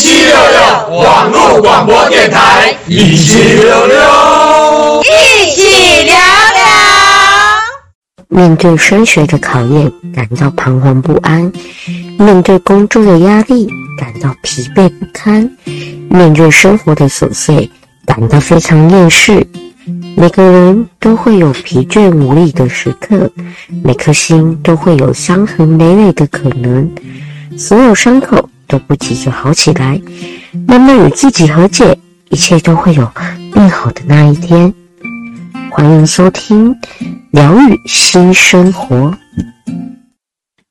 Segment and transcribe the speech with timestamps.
[0.00, 6.62] 七六六网络广播电台，一七六六，一起聊聊。
[8.28, 11.50] 面对升学的考验，感到彷徨不安；
[12.16, 13.68] 面对工作的压力，
[13.98, 15.44] 感到疲惫不堪；
[16.08, 17.68] 面对生活的琐碎，
[18.06, 19.44] 感到非常厌世。
[20.16, 23.28] 每个人都会有疲倦无力的时刻，
[23.82, 26.88] 每颗心都会有伤痕累累的可能。
[27.56, 29.98] 所有伤口都不急着好起来，
[30.68, 33.10] 慢慢与自己和解，一切都会有
[33.52, 34.72] 变好的那一天。
[35.70, 36.76] 欢迎收听
[37.30, 39.12] 疗愈新生活。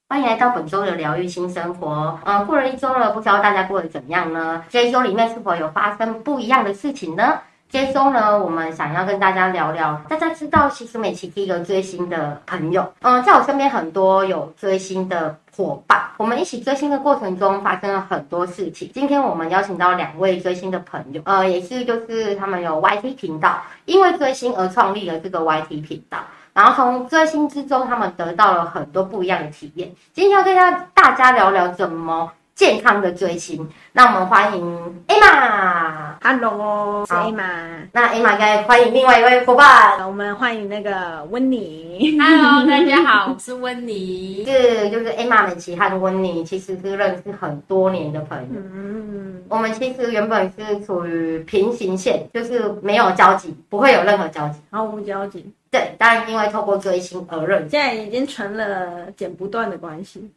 [0.08, 2.18] 欢迎来到本周的疗愈新生活。
[2.24, 4.64] 嗯，过了一周了，不知道大家过得怎么样呢？
[4.70, 7.34] 这一周里面是否有发生不一样的事情呢？
[7.70, 10.00] 这一周呢，我们想要跟大家聊聊。
[10.08, 12.94] 大家知道，其实美琪是一个追星的朋友。
[13.02, 18.91] 嗯，在我身边很多有追星的伙伴，我们一起追星的过程中发生了很多事情。
[18.94, 26.20] 今天我们邀请到两位追星的朋友，呃，也是就是他们有 YT 频道，因为追星而创立了这个 YT 频道。
[26.54, 29.91] 然后从追星之中，他们得到了很多不一样的体验。
[30.14, 30.55] 今天要跟
[30.94, 33.70] 大家聊聊怎么健康的追星。
[33.94, 36.16] 那我们欢迎 Emma。
[36.20, 37.88] Hello，是 Emma。
[37.91, 40.04] 那 Emma 该欢迎另外一位伙伴。
[40.08, 42.18] 我们欢迎那个温妮。
[42.20, 44.44] Hello， 大家好，我是温妮。
[44.44, 48.48] 是，就是 Emma 美琪和温妮其实是认识很多年的朋友。
[48.55, 55.46] 嗯，我们其实原本是处于平行线，就是没有交集，不会有任何交集，毫无交集。
[55.70, 60.27] 对，当然因为透过追星而认识，现在已经成了剪不断的关系。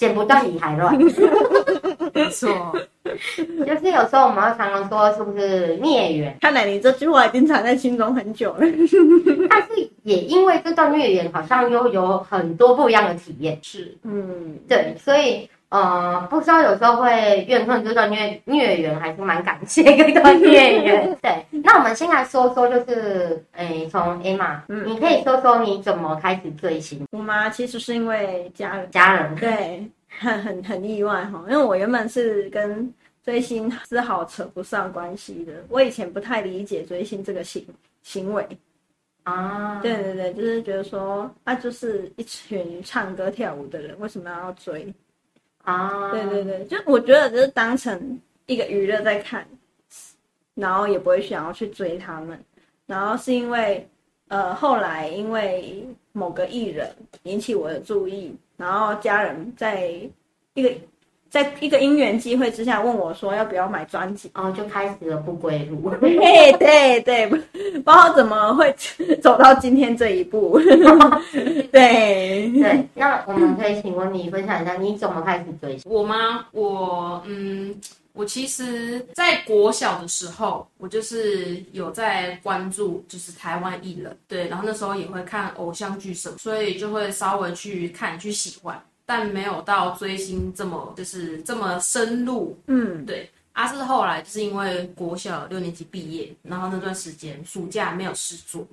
[0.00, 6.34] 剪不断理还乱，没错，就是有时候我们会常常说是不是孽缘？
[6.40, 8.60] 看来你这句话已经藏在心中很久了。
[9.50, 13.58] 但是也因为这段孽缘，好像又有很多不一样的体验。
[13.60, 15.46] 是，嗯，对，所以。
[15.70, 21.16] 呃，不知道有时候会怨恨这段孽孽缘，还是蛮感谢这段孽缘。
[21.22, 27.06] 对，那我们先来说说，就是，诶，从 Emma，嗯，你可以说说你怎么开始追星？
[27.12, 27.48] 我妈？
[27.48, 29.88] 其实是因为家人，家人，对，
[30.18, 32.92] 很很很意外哈，因为我原本是跟
[33.24, 35.52] 追星丝毫扯不上关系的。
[35.68, 37.64] 我以前不太理解追星这个行
[38.02, 38.44] 行为
[39.22, 44.92] 啊，对对对，就是觉得说，啊，就是一群唱歌跳舞的人，为什么要追？
[45.64, 49.46] 啊，对对对，就我觉得就是当成一个娱乐在看，
[50.54, 52.38] 然后也不会想要去追他们，
[52.86, 53.88] 然后是因为，
[54.28, 56.88] 呃，后来因为某个艺人
[57.24, 59.90] 引起我的注意，然后家人在
[60.54, 60.72] 一个。
[61.30, 65.88] 在一个因缘机会之下，问我说要不要买专辑，然后就开始了不归路。
[66.00, 67.30] 对对对，
[67.82, 68.74] 不知道怎么会
[69.22, 70.58] 走到今天这一步。
[71.72, 75.90] 对对，那我们可以请问你分享一下你怎么开始追星？
[75.90, 76.46] 我吗？
[76.52, 77.74] 我嗯，
[78.12, 88.80] 我其实在国小的时候，我就是有在关注，就是台湾艺人，对，然后那时候也会看偶像剧什么，所以就会稍微去看去喜欢。
[89.06, 93.28] 但没有到追星这么就是这么深入，嗯，对。
[93.66, 98.66] 他、是后来就是因为国小六年级毕业，然后那段时间暑假没有事做。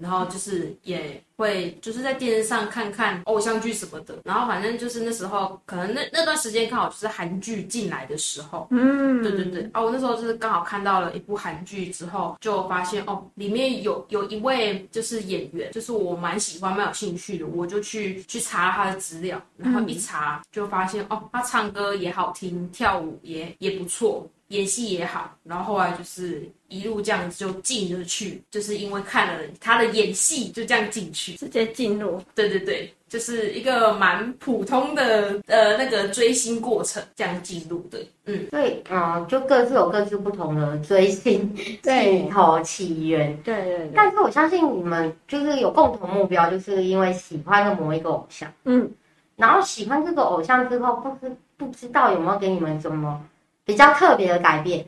[0.00, 24.28] 然后就是也会就是在电视上看看偶像剧什么的，然后反正就是那时候可能那那段时间刚好就是韩剧进来的时候，嗯，对对对，哦，我那时候就是刚好看到了一部韩剧之后，就发现哦，里面有有一位就是演员，就是我蛮喜欢蛮有兴趣的，我就去去查他的资料，然后一查就发现哦，他唱歌也好听，跳舞也也不错。
[24.50, 32.20] 演戏也好，然后后来就是一路这样就进了去，就是因为看了他的演戏，就这样进去，直接进入。
[32.34, 37.98] 对对对，就是一个蛮普通的呃那个追星过程，这样进入的。
[38.24, 43.36] 嗯，对，嗯，就各自有各自不同的追星起头起源。
[43.44, 43.90] 对对对。
[43.94, 48.52] 但是我相信你们就是有共同目标，就是因为喜欢的某一个偶像。
[48.64, 48.90] 嗯。
[49.36, 53.24] 然后喜欢这个偶像之后，不知不知道有没有给你们什么？
[53.70, 54.86] 比较特别的改变，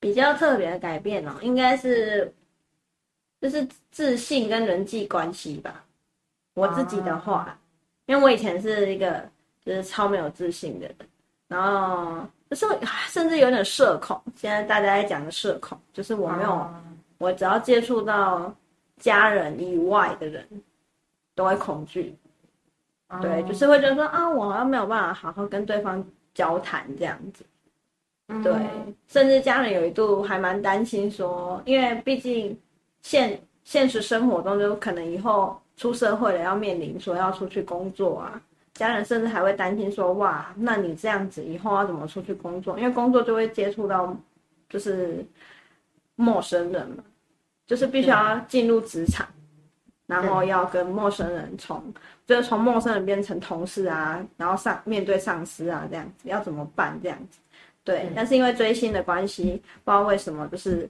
[0.00, 2.32] 比较特别的改变哦，应该是
[3.40, 5.84] 就是自信跟人际关系吧。
[6.54, 7.58] 我自己的话，啊、
[8.06, 9.22] 因为我以前是一个
[9.64, 10.96] 就是超没有自信的人，
[11.48, 12.66] 然后就是
[13.08, 14.20] 甚至有点社恐。
[14.34, 16.82] 现在大家在讲的社恐，就是我没有，啊、
[17.18, 18.54] 我只要接触到
[18.98, 20.46] 家人以外的人，
[21.34, 22.16] 都会恐惧。
[23.06, 26.04] 啊、对，就是会觉得说啊，我好像没有办法好好跟对方
[26.34, 27.44] 交谈这样子。
[28.42, 28.52] 对，
[29.08, 32.56] 甚至家人有一度还蛮担心说，因为毕竟
[33.02, 38.40] 现现实生活中就可能以后出社会了，要面临说要出去工作啊
[38.74, 42.78] 家人甚至还会担心说，哇，那你这样子以后要怎么出去工作？
[42.78, 44.16] 因为工作就会接触到
[44.68, 45.24] 就是
[46.14, 47.02] 陌生人嘛，
[47.66, 49.26] 就是必须要进入职场，
[50.06, 51.92] 然后要跟陌生人从
[52.26, 57.38] 就是从陌生人变成同事啊，然后上面对上司啊这样子，要怎么办这样子？
[57.84, 60.88] 对，但是因为追星的关系，不知道为什么就是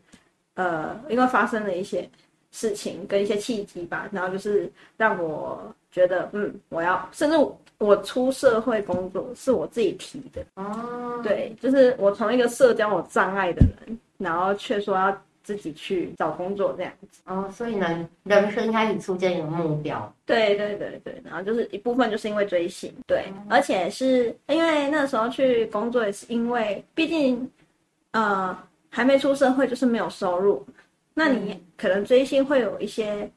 [0.54, 2.08] 呃，因为发生了一些。
[2.52, 7.36] 事情跟一些契机吧，然后就是让我觉得，嗯，我要，甚至
[7.78, 15.16] 我出社会工作是我自己提的哦，对，就是我从一个社交有障碍的人，然后却说要
[15.50, 17.20] 自己去找工作这样子。
[17.24, 27.50] 哦，所以呢，人生开始出现一个目标，对对对对，然后就是一部分就是因为追星，对，而且是因为那时候去工作也是因为，毕竟
[28.12, 28.56] 呃
[28.88, 30.64] 还没出社会，就是没有收入。
[31.14, 33.28] 那你可能追星会有一些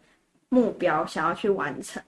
[0.50, 2.01] 目标想要去完成，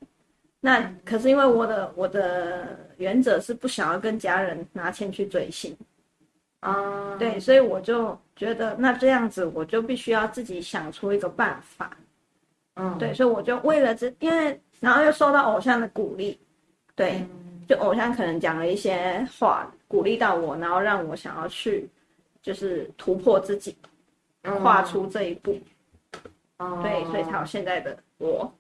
[0.62, 5.76] 那可是因为我的我的原则是不想要跟家人拿钱去追星。
[6.62, 11.98] 啊，对，所以我就觉得那这样子我就必须要自己想出一个办法，
[12.76, 16.40] 嗯，对，所以我就为了这，因为然后又受到偶像的鼓励，
[16.96, 17.26] 对，
[17.68, 21.90] 就偶像可能讲了一些话鼓励到我，然后让我想要去
[22.42, 23.76] 就是突破自己。
[24.62, 25.60] 跨出这一步，
[26.58, 28.54] 嗯、对，所以才有现在的我。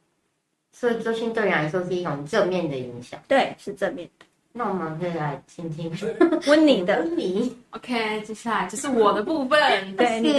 [0.71, 4.09] 所以周星对你来说是一种正面的影响，对，是正面。
[4.17, 4.24] 的。
[4.57, 5.91] 那我们可以来听听
[6.47, 6.99] 温妮的。
[6.99, 9.59] 温妮，OK，接下来就是我的部分。
[9.97, 10.31] 对，你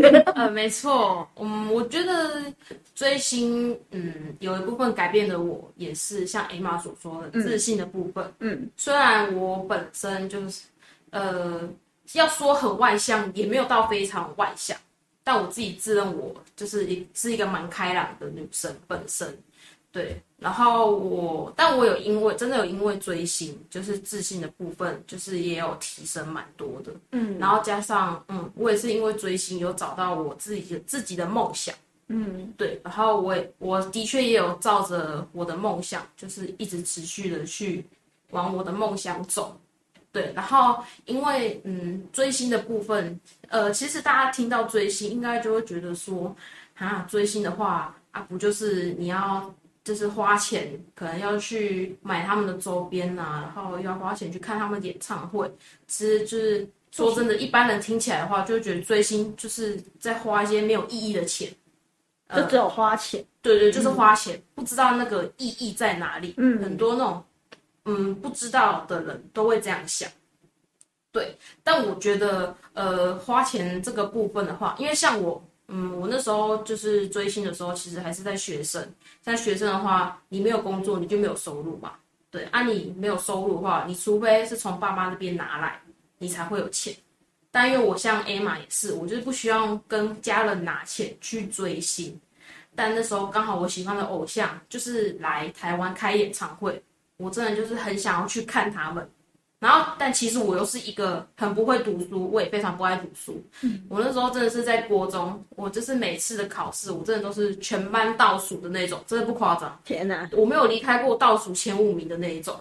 [0.00, 2.40] 的，呃，没错，嗯，我觉得
[2.94, 8.24] 追星，嗯，有一部分改变的我，也是像 Emma 所说的自信的部分。
[8.38, 10.62] 嗯，虽然我本身就是，
[11.10, 11.68] 呃，
[12.12, 14.76] 要说很外向，也没有到非常外向。
[15.24, 19.26] 但我自己自认我就是一是一个蛮开朗的女生本身，
[19.94, 20.20] 对。
[20.38, 26.92] 然后我，但我有因为真的有因为追星，就是自信的部分，就是也有提升蛮多的。
[27.12, 27.38] 嗯。
[27.38, 31.74] 然后加上，嗯，我也是因为追星有找到我自己的自己的梦想。
[32.08, 32.52] 嗯。
[32.58, 32.78] 对。
[32.84, 37.86] 然后我也我的确也有照着我的梦想，就是一直持续的去
[38.32, 39.56] 往我的梦想走。
[40.12, 43.18] 对，然后因为嗯追星的部分，
[43.48, 46.36] 呃，其实大家听到追星，应该就会觉得说，
[46.76, 49.52] 啊，追星的话啊，不就是你要
[49.84, 55.48] 就是花钱，可能要去买他们的周边啊，然后要花钱去看他们演唱会。
[55.86, 61.48] 其实就是说真的，一般人听起来的话，就会觉得追星就是在花一些没有意义的钱，
[62.34, 63.20] 就只有花钱。
[63.20, 66.34] 呃、对对，就是花钱，嗯、不知道那个意义在哪里。
[66.38, 67.22] 嗯，很多那种。
[67.86, 70.10] 嗯，不知道的人都会这样想，
[71.12, 71.36] 对。
[71.62, 78.86] 但我觉得，呃，花钱这个部分的话，因为像我，嗯，我那时候就是追星的时候，其实还是在学生。
[79.22, 81.92] 在学生的话，你没有工作，你就没有收入嘛。
[82.30, 85.80] 对，啊，你没有收入的话，你除非是从爸妈那边拿来，
[86.18, 86.94] 你才会有钱。
[87.50, 92.20] 但因为我像 Emma 也是，我就是不需要跟家人拿钱去追星。
[92.74, 96.82] 但那时候刚好我喜欢的偶像就是来台湾开演唱会。
[97.16, 99.08] 我真的就是很想要去看他们，
[99.64, 103.42] 然后但其实我又是一个很不会读书，我也非常不爱读书。
[103.62, 109.80] 嗯，我那时候真的是在国中，我就是每次的考试，我真的都是全班倒数的那种，真的不夸张。
[109.82, 112.54] 天哪，我没有离开过倒数前五名的那一种。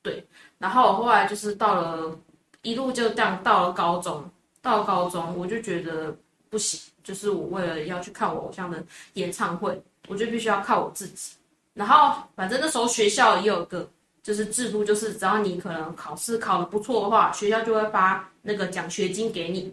[0.00, 0.24] 对，
[0.56, 2.16] 然后我后来就是到了
[2.62, 4.24] 一路就这样到了高中，
[4.62, 6.16] 到了高中我就觉得
[6.50, 8.80] 不行，就是我为了要去看我偶像的
[9.14, 11.32] 演唱会，我就必须要靠我自己。
[11.72, 13.88] 然后反正那时候学校也有一个。
[14.24, 19.72] 就是制度，就是只要你可能考试考得不错的话，学校就会发那个奖学金给你。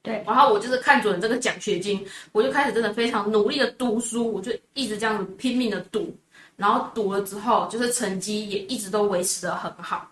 [0.00, 6.12] 对，然后我就是看准这个奖学金，我就开始真的非常努力的读书，我就一直这样子拼命的读，
[6.56, 10.10] 然后读了之后，就是成绩也一直都维持的很好。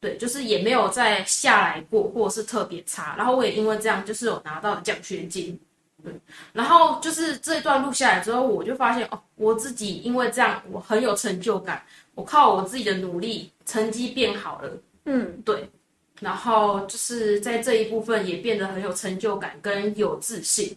[0.00, 3.14] 对，就是也没有再下来过，或者是特别差。
[3.16, 5.58] 然后我也因为这样，就是有拿到奖学金。
[6.02, 6.12] 对，
[6.52, 11.82] 然后就是这一段录下来之后，我就发现哦，我自己因为这样，我很有成就感。
[12.20, 14.70] 我靠我自己的努力，成绩变好了，
[15.06, 15.66] 嗯，对，
[16.20, 20.76] 然后就是在这一部分也变得很有成就感跟有自信，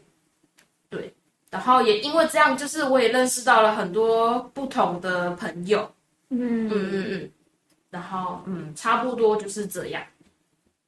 [0.89, 1.13] 对，
[1.49, 5.81] 然后也因为这样，就是我也认识到了很多不同的朋友，
[6.29, 6.69] 嗯。
[6.69, 7.29] 嗯嗯嗯，
[7.89, 10.01] 然后嗯，差不多就是这样。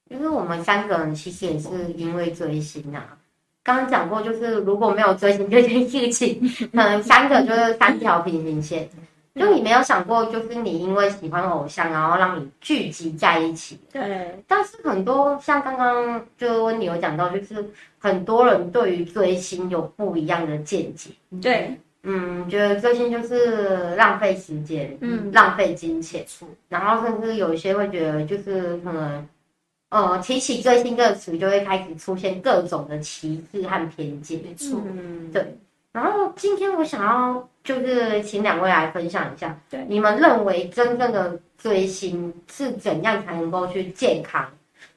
[0.08, 3.18] 就是我们三个人其实也是因为追星啊，
[3.62, 6.40] 刚刚讲过，就是如果没有追星这件事情，
[6.72, 8.88] 可能三个就是三条平行线。
[9.36, 13.78] 就你没有想过，就是你因为喜欢偶像，然后让你聚集在一起。
[13.92, 14.42] 对。
[14.46, 17.64] 但是很多像刚刚就温妮有讲到，就是
[17.98, 21.10] 很多人对于追星有不一样的见解。
[21.42, 21.78] 对。
[22.08, 26.24] 嗯，觉得追星就是浪费时间，嗯，浪费金钱，
[26.68, 29.28] 然后甚至有一些会觉得就是可能，
[29.88, 35.58] 呃，提起追星这个词，就会开始出现各种的歧视和偏见，没错，嗯，对。
[35.96, 44.46] 然后今天我想要就是请两位来分享一下，对，你们认为真正的追星是怎样才能够去健康？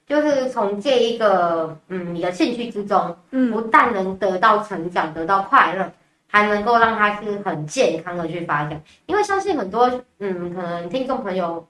[0.05, 5.89] 就是从这一个嗯你的兴趣之中，嗯，不但能得到成长，得到快乐。
[6.31, 9.89] 还能够让他是很健康的去发展，因为相信很多
[10.19, 11.65] 嗯，可能听众朋友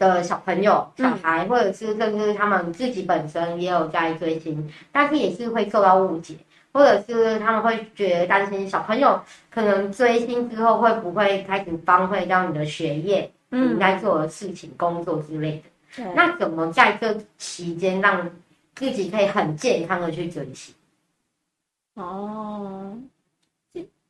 [0.00, 6.34] 的小朋友、小孩，或者是甚至他们自己本身也有在追星，但是也是会受到误解，
[6.72, 15.62] 或者是他们会觉得担心小朋友可能追星之后会不会开始荒废掉你的学业，嗯应该做的事情、工作之类
[15.96, 16.04] 的。
[16.14, 18.30] 那怎么在这期间让
[18.74, 20.74] 自己可以很健康的去追星？
[21.94, 22.96] 哦。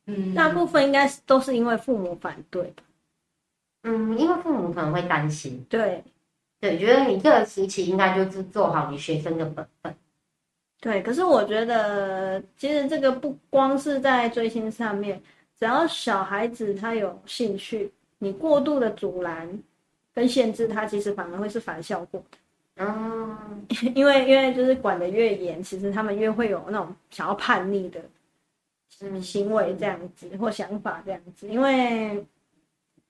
[0.05, 2.73] 嗯，大部分应该是都是因为父母反对。
[3.83, 5.63] 嗯，因为父母可能会担心。
[5.69, 6.03] 对，
[6.59, 9.95] 对，觉得你这个时期应该就是做好你学生的本分。
[10.81, 15.21] 对，可是我觉得其实这个不光是在追星上面，
[15.57, 19.47] 只要小孩子他有兴趣，你过度的阻拦
[20.13, 22.37] 跟限制他，其实反而会是反效果的。
[22.83, 28.01] 嗯， 因为因为就是管得越严，其实他们越会有那种想要叛逆的。
[29.19, 32.23] 行为这样子或想法这样子，因为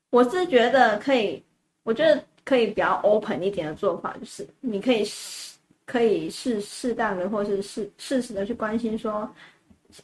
[0.09, 1.43] 我是觉得可以，
[1.83, 5.40] 我觉得可以比较 open 一点的做法，就是你可以适
[5.91, 9.29] 可以适适当的或是适适时的去关心说，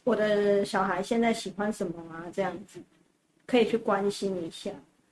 [0.04, 2.24] 我的小孩现在喜欢什么啊？
[2.32, 2.78] 这样子
[3.46, 4.70] 可以去关心一下。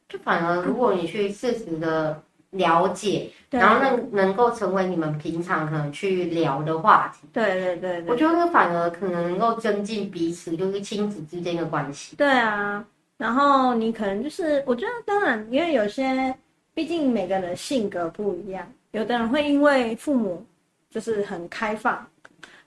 [0.08, 2.22] 就反而如果你去适时的。
[2.50, 7.26] 了解，然后能能够成为你们平常可能去聊的话题。
[7.32, 12.16] 对对对，对，我觉得反而可能能够增进彼此就是亲子之间的关系。
[12.16, 12.82] 对啊，
[13.18, 16.34] 然后你可能就是，我觉得当然，因为有些
[16.72, 20.42] 毕竟每个人性格不一样，有的人会因为父母
[20.90, 22.06] 就是很开放，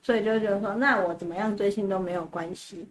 [0.01, 2.87] 所以就觉得说，那我怎么样追星都没有关系。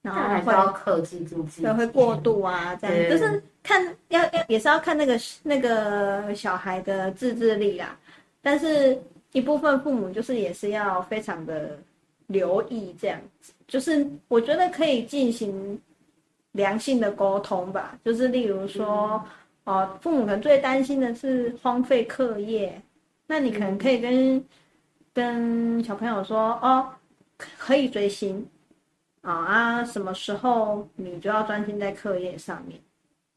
[0.00, 7.96] 然后还会要克制住自己，对，会过度啊， 这样就是看要要也是要看那个那个小孩的自制力啦。
[8.40, 9.00] 但是
[9.30, 11.78] 一部分父母就是也是要非常的
[12.26, 15.80] 留意这样子，就是我觉得可以进行
[16.50, 17.96] 良性的沟通吧。
[18.04, 19.24] 就是例如说，哦、
[19.66, 22.82] 嗯呃，父母可能最担心的是荒废课业，
[23.32, 24.44] 那你可能可以跟、嗯、
[25.14, 26.92] 跟小朋友说，哦，
[27.38, 28.46] 可以追星。
[29.22, 29.84] 啊啊！
[29.84, 32.78] 什么时候你就要专心在课业上面？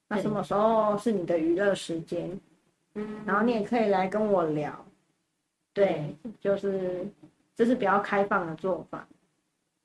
[0.10, 2.38] 那什么时候是你的娱乐时间？
[2.96, 4.86] 嗯，然后你也可以来跟我聊。
[5.74, 7.08] 对，就是
[7.56, 9.08] 这是比较开放的做法。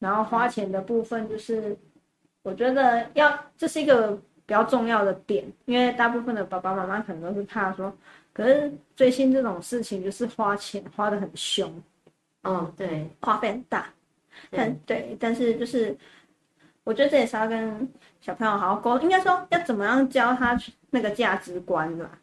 [0.01, 1.77] 然后花钱的部分，就是
[2.43, 4.11] 我觉得要这是一个
[4.45, 7.97] 比较重要的点，因为大部分的爸爸妈妈可能都是怕说，
[8.41, 11.71] 可是追星这种事情就是花钱花的很凶。
[12.45, 13.93] 嗯，对，花费很大。
[14.51, 15.95] 但对，但是就是，
[16.83, 17.87] 我觉得这也是要跟
[18.23, 22.19] 小朋友好好沟通，应该说要怎么样教他那个价值观吧。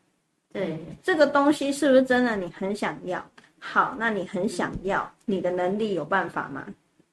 [0.51, 3.23] 对，这个东西是不是真的你很想要？
[3.59, 6.65] 好，那你很想要，你的能力有办法吗？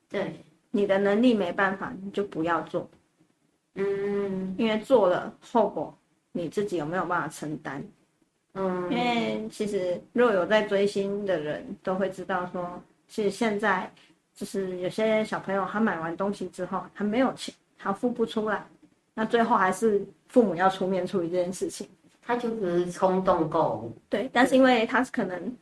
[0.09, 2.89] 对，你的能力没办法，你就不要做。
[3.75, 5.95] 嗯，因为做了后果
[6.33, 7.85] 你自己有没有办法承担？
[8.55, 13.91] 嗯，因为其实若有在追星的人都会知道说，其实现在。
[14.37, 18.67] 就是有些小朋友，他买完东西之后，他没有钱，他付不出来，
[19.15, 21.89] 那最后还是父母要出面处理这件事情。
[22.21, 23.97] 他就只是冲动购物。
[24.09, 25.57] 对，但是因为他是可能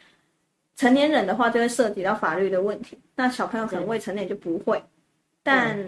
[0.74, 2.98] 成年人的话，就会涉及到法律的问题。
[3.14, 4.82] 那小朋友可能未成年就不会，
[5.42, 5.78] 但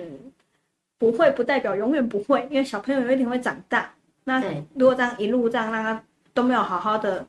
[0.99, 3.91] 不会不代表永远不会，因为小朋友有一天会长大。
[4.25, 4.45] 那
[4.75, 7.27] 如果这样一路这样让他都没有好好的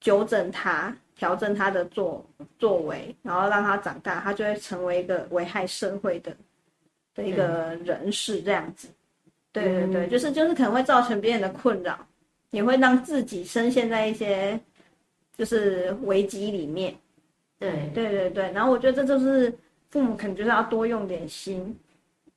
[0.00, 0.96] 纠正他。
[1.16, 2.28] 调整他的作
[2.58, 6.36] 作为，然后让他长大，他就会成为一个危害社会的
[7.14, 8.88] 的一个人士，这样子。
[9.52, 11.96] 对对对，就是就是可能会造成别人的困扰，
[12.50, 14.58] 也会让自己深陷在一些
[15.38, 16.92] 就是危机里面。
[17.60, 19.56] 对对对对，然后我觉得这就是
[19.90, 21.74] 父母可能就是要多用点心。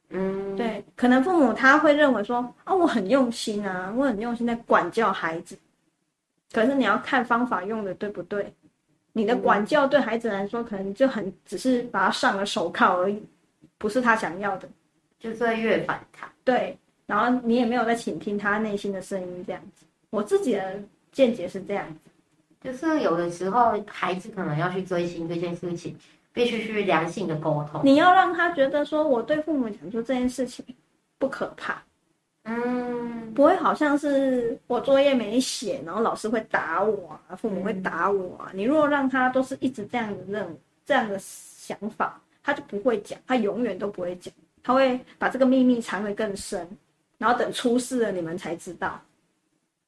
[0.10, 5.58] 嗯，对，可能父母他会认为说啊，我很用心啊，我很用心在管教孩子，
[6.52, 8.54] 可是你要看方法用的对不对。
[9.14, 13.20] 你的管教对孩子来说，可能就很只是把他上了手铐而已，
[13.80, 14.70] 不是他想要的，
[15.20, 16.30] 就是会越反抗。
[16.44, 16.78] 对，
[17.08, 19.86] 然后你也没有在倾听他内心的声音，这样子。
[20.12, 20.80] 我自己的
[21.12, 22.12] 见解是这样子，
[22.62, 25.98] 就是有的时候孩子可能要去追星这件事情，
[26.32, 27.82] 必须去良性的沟通。
[27.84, 30.64] 你要让他觉得说，我对父母讲出这件事情，
[31.18, 31.82] 不可怕。
[32.50, 38.50] 嗯，不会好像是我作业没写，然后老师会打我啊，父母会打我啊。
[38.54, 46.66] 你如果让他都是一直这样的认这样的想法，他就不会讲，他永远都不会讲，他会把这个秘密藏得更深，
[47.18, 48.98] 然后等出事了你们才知道。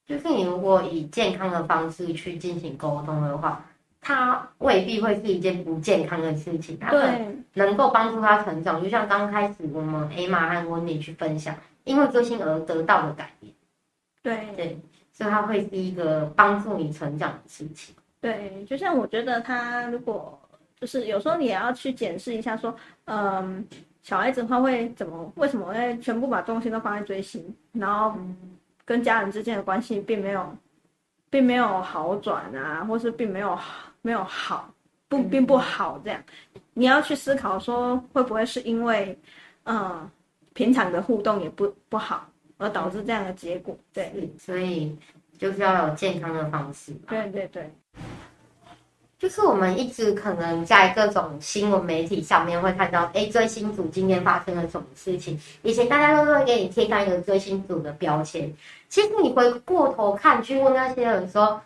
[0.06, 3.64] 就是你如果以健康的方式去进行沟通的话，
[4.02, 6.92] 他未必会是一件不健康的事情，他
[7.54, 8.82] 能够帮助他成长。
[8.82, 11.54] 就像刚开始我们 Emma 和温妮去分享。
[11.90, 13.52] 因为追星而得到的改变，
[14.22, 14.80] 对对，
[15.12, 17.92] 所以它会是一个帮助你成长的事情。
[18.20, 20.40] 对，就像我觉得他如果
[20.80, 22.72] 就是有时候你也要去检视一下，说，
[23.06, 23.66] 嗯，
[24.02, 27.42] 小孩子他会怎么，为什么会全部把重心都放在追星，
[27.72, 28.16] 然后
[28.84, 30.56] 跟家人之间的关系并没有，
[31.28, 33.58] 并没有好转啊，或是并没有
[34.00, 34.72] 没有好，
[35.08, 36.22] 不并不好这样，
[36.72, 39.18] 你要去思考说，会不会是因为，
[39.64, 40.08] 嗯。
[40.60, 43.74] 平常的互动也不不好，而导致这样的结果。
[43.94, 44.94] 对，所以
[45.38, 46.92] 就是要有健康的方式。
[47.08, 47.72] 对对对，
[49.18, 55.40] 就是我们一直可能在各种新闻媒体上面会看到，哎，追星族今天发生了什么事情？
[55.62, 58.52] 以前大家都会给你贴上一个追星族的标签。
[58.90, 61.58] 其实你回过头看，去问那些人说，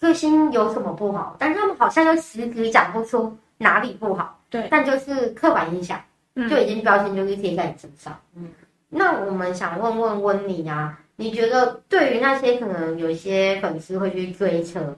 [0.00, 1.36] 追星有什么不好？
[1.38, 4.40] 但他们好像又实质讲不出哪里不好。
[4.50, 6.02] 对，但就是刻板印象。
[6.34, 8.18] 就已经标签就是贴在你身上。
[8.34, 8.48] 嗯，
[8.88, 14.96] 那我们想问问温妮啊，你觉得对于那些可能有一些粉丝会去追车，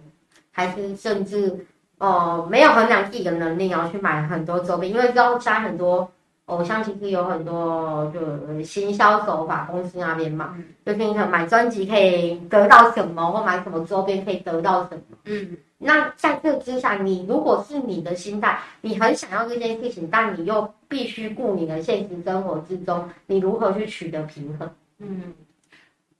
[0.50, 1.66] 还是甚至
[1.98, 6.10] 哦、呃、没有衡量自己的能力，然后去买很多周边，因为知道现在很多
[6.46, 15.02] 偶像其实有很多就行销手法，公司那边嘛，就是你可能买专辑可以得到什么，或买什么周边可以得到什么。
[15.24, 15.56] 嗯。
[15.78, 24.70] 那在这之下，你如果是你的心态，你很想要这件事情，但你又必须顾你的现实生活之中，你如何去取得平衡？
[24.98, 25.34] 嗯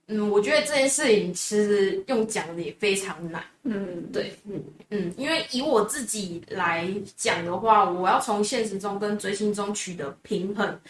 [0.08, 3.42] 嗯，我觉得这件事情其实用讲的也非常难。
[3.64, 10.80] 嗯，对，嗯嗯，因为以我自己来讲的话，我要从现实中跟追星中取得平衡。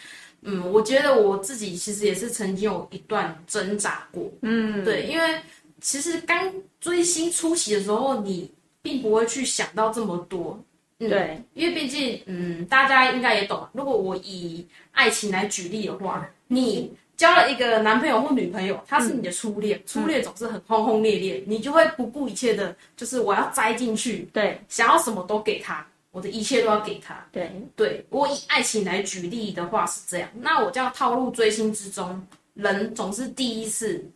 [0.41, 4.31] 嗯，我觉得我自己其实也是曾经有一段挣扎过。
[4.43, 5.41] 嗯，对，因为
[5.81, 8.51] 其实刚追星初期的时候，你
[8.87, 10.57] 并不会去想到这么多，
[10.99, 13.67] 嗯、对，因为毕竟，嗯，大家应该也懂。
[13.73, 34.09] 如果我以爱情来举例的话，你交了一个男朋友或女朋友，他是你的初恋，嗯、初恋总是很轰轰烈烈，你就会不顾一切的，就是我要栽进去，对，想要什么都给他，我的一切都要给他，对，对，我以爱情来举例的话是这样，那我这样套路追星之中，人总是第一次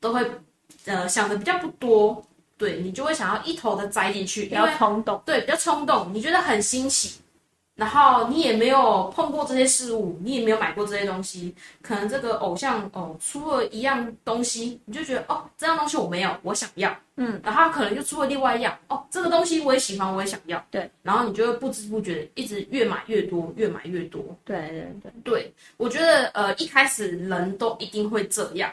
[0.00, 0.30] 都会，
[0.84, 2.22] 呃，想的比较不多。
[2.58, 5.22] 对，你就会想要一头的栽进去，比较冲动。
[5.24, 7.20] 对，比较冲动，你觉得很新奇，
[7.76, 24.20] 然后你也没有碰过这些事物，你也没有买过这些东西，可能这个偶像哦出了一样东西，你就觉得哦这样东西我没有，我想要，嗯，然后可能就出了另外一样，哦这个东西我也喜欢，我也想要，对，然后你就会不知不觉一直越买越多，越买越多。
[24.44, 28.68] 对对对，对，我觉得呃一开始人都一定会这样，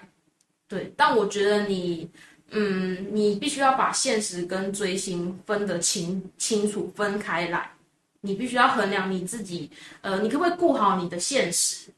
[0.67, 2.10] 对，但我觉得你。
[2.12, 7.72] 嗯，嗯你必须要把现实跟追星分得清清楚，分开来。
[8.22, 9.70] 你必须要衡量你自己，
[10.02, 11.90] 呃，你可不可以顾好你的现实？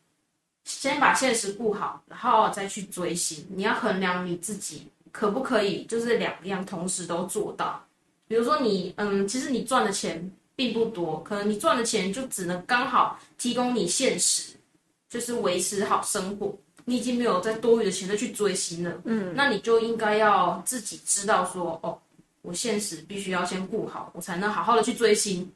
[0.65, 3.45] 先把现实顾好，然后再去追星。
[3.49, 7.81] 你要衡量你自己可不可以，就是两样同时都做到。
[8.27, 14.51] 比如说你，嗯，其实你赚的钱并不多，可能你赚的钱就只能刚好提供你现实，
[15.09, 16.53] 就是维持好生活。
[16.89, 21.99] 你已经没有再多余的钱再去追星了，嗯，那你就应该要自己知道说，哦，
[22.41, 25.51] 我现实必须要先顾好，我才能好好的去追星，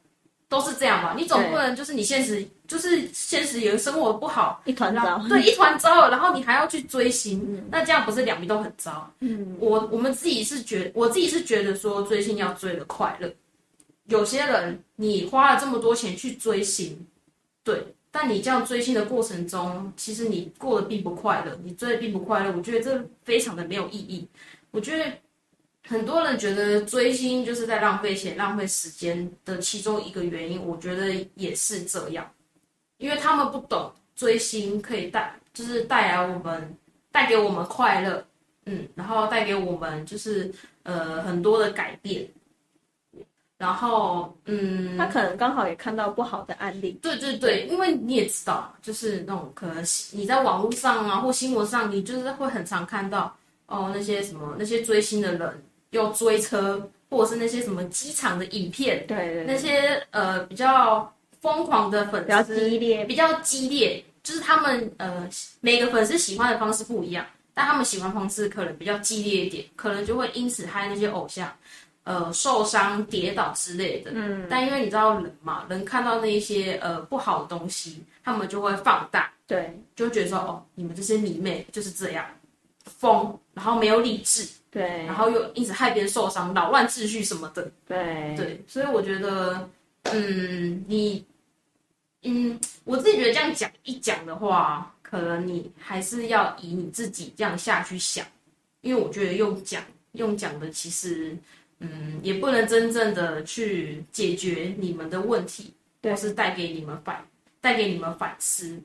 [0.46, 1.14] 都是这样吧？
[1.16, 9.10] 你总不能就是你现实就是现实有生活不好，一团糟，对，一团糟，然后你还要去追星，嗯，那这样不是两边都很糟？
[9.20, 13.32] 嗯，我我们自己是觉，我自己是觉得说追星要追的快乐，
[14.08, 17.06] 有些人你花了这么多钱去追星，
[17.64, 17.82] 对。
[18.14, 22.52] 但你这样追星的过程中，其实你过得并不快乐，你追的并不快乐。
[22.54, 24.28] 我觉得这非常的没有意义。
[24.70, 25.10] 我觉得
[25.88, 32.30] 很多人觉得追星就是在浪费钱、浪费时间的其中一个原因，我觉得也是这样，
[32.98, 36.76] 因为他们不懂追星可以带，就是带来我们
[37.10, 38.22] 带给我们快乐，
[38.66, 42.28] 嗯，然后带给我们就是呃很多的改变。
[43.62, 46.98] 然后，嗯，他可能刚好也看到不好的案例。
[47.00, 53.32] 对对对，因为你也知道，就是那种可能你在网络上啊或新闻上，你就是会很常看到
[53.66, 61.08] 哦那些什么那些追星的人又追车，或者是那些什么机场的影片，对对，对，那些呃比较
[61.40, 65.28] 疯狂的粉丝，比较激烈，比较激烈，就是他们呃
[65.60, 71.48] 每个粉丝喜欢的方式不一样，但他们喜欢方式可能比较激烈一点，可能就会因此害那些偶像
[72.04, 74.10] 呃受伤、跌倒之类的。
[74.14, 82.24] 嗯，但因为你知道人嘛，人看到那一些呃不好的东西，他们就会放大，对，就觉得说哦，你们这些迷妹就是这样
[82.84, 88.34] 疯，然后没有理智，对，然后又一直害别人受伤、扰乱秩序什么的，对。
[88.36, 89.68] 对，所以我觉得，
[90.04, 91.24] 嗯，你。
[92.24, 98.24] 嗯，我自己觉得这样讲一讲的话，可能你还是要以你自己这样下去想，
[98.80, 101.36] 因为我觉得用讲用讲的，其实
[101.82, 107.26] 嗯，也不能真正的去解决你们的问题，或是带给你们反
[107.60, 108.80] 带给你们反思。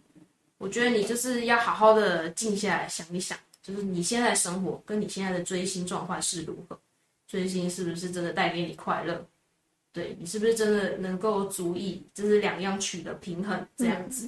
[0.58, 6.80] 我觉得你就是要好好的静下来想一想，就是你现在生活跟你现在的追星状况是如何，
[7.28, 9.24] 追星是不是真的带给你快乐？
[9.94, 14.28] 对，你是不是真的能够足以，就是两样取得平衡这样子？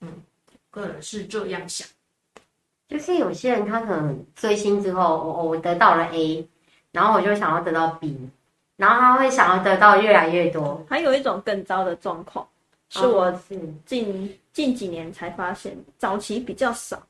[0.00, 0.22] 嗯，嗯，
[0.70, 1.88] 个人是这样想。
[2.88, 6.46] 就是有些人他可能追星之后，我我得到了 A，
[6.92, 8.16] 然后我就想要得到 B，
[8.76, 10.84] 然后他会想要得到越来越多。
[10.88, 12.46] 还有一种更糟的状况，
[12.90, 13.32] 是我
[13.84, 17.02] 近近几年才发现，早期比较少。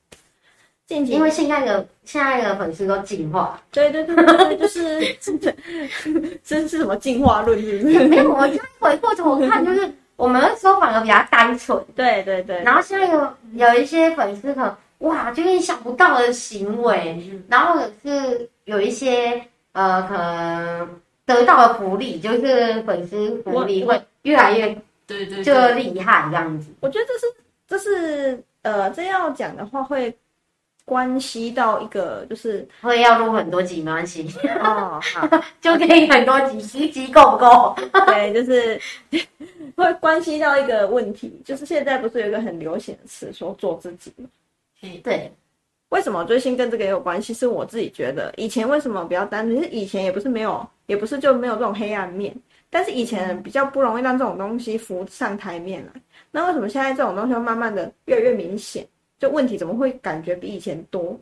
[0.84, 5.54] 近几因为现在的现在的粉丝都进化，对对对对，就是这
[6.44, 7.58] 这是什么进化论？
[7.60, 8.06] 是不是？
[8.08, 12.62] 没有，我就回过头看，就是我们那时候反而比较单纯，对对对。
[12.62, 19.42] 然后现在有有一些粉丝可能哇，就意想不到的行为，然后是有一些
[19.72, 24.68] 呃，可能得到的福利，就是粉丝福利会越来越
[25.06, 26.72] 对对就厉害这样子。
[26.80, 27.34] 我觉得这是
[27.66, 30.16] 这是呃，这要讲的话会。
[30.84, 34.28] 关系到一个就是会要录很多集，没关系
[34.60, 35.28] 哦，好，
[35.62, 37.76] 就可以很多集，十集够不够？
[38.04, 38.78] 对，就是
[39.76, 44.28] 会关系到一个问题，就是现在不是有一个很流行的词说做自己吗？
[45.04, 45.32] 对，
[45.92, 47.34] 为什么追星跟这个也有关系？
[47.34, 49.62] 是我自己觉得，以前为什么比较单纯？
[49.62, 52.34] 是以前也不是没有，也不是就没有这种黑暗面，
[52.70, 56.00] 但是以前比较不容易让这种东西浮上台面来。
[56.30, 58.86] 那为什么现在这种东西会慢慢的越来越明显？
[59.18, 61.20] 就问题怎么会感觉比以前多？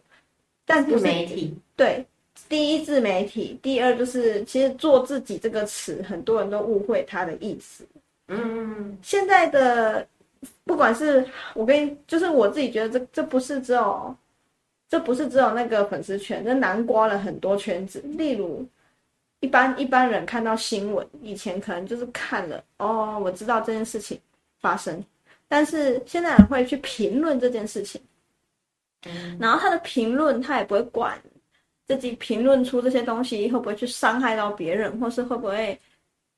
[0.64, 2.06] 但是媒体对，
[2.48, 7.84] 第一自媒体，第二就是其实做自己这个词，很多人都误会它的意思。
[8.28, 10.06] 嗯，现在的
[10.64, 14.16] 不管是我跟你，就是我自己觉得这这不是只有，
[14.90, 18.00] 这不是只有那个粉丝圈，这南瓜了很多圈子。
[18.00, 18.66] 例如
[19.38, 24.20] 一般一般人看到新闻，以前可能就是看了哦，我知道这件事情
[24.58, 25.02] 发生。
[25.46, 28.00] 但是现在人会去评论这件事情，
[29.38, 31.16] 然后他的评论他也不会管
[31.86, 35.78] 自己评论出这些东西会不会去伤害到别人，或是会不会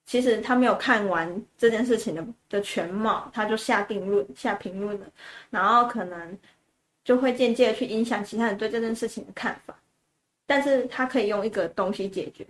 [0.05, 5.07] 其实他没有看完这件事情的的全貌，他就下定论下评论了，
[5.49, 6.39] 然后可能
[7.05, 9.77] 就会间接的去影响其他人对这件事情的看法。
[10.47, 12.45] 但是他可以用一个东西解决，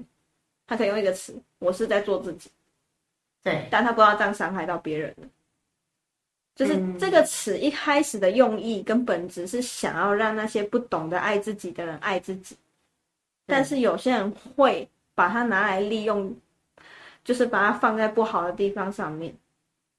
[0.66, 2.50] 他可以用一个词，我是在做自己，
[3.42, 5.14] 对，但他不知道这样伤害到别人。
[6.54, 12.56] 就是这个词一开始的用意跟本质是想要让那些不懂得爱自己的人爱自己，
[13.46, 16.34] 但是有些人会把它拿来利用，
[17.24, 19.34] 就是把它放在不好的地方上面，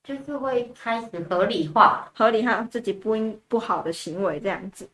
[0.03, 4.87] 就是会开始合理化，合理化自己不应不好的行为这样子。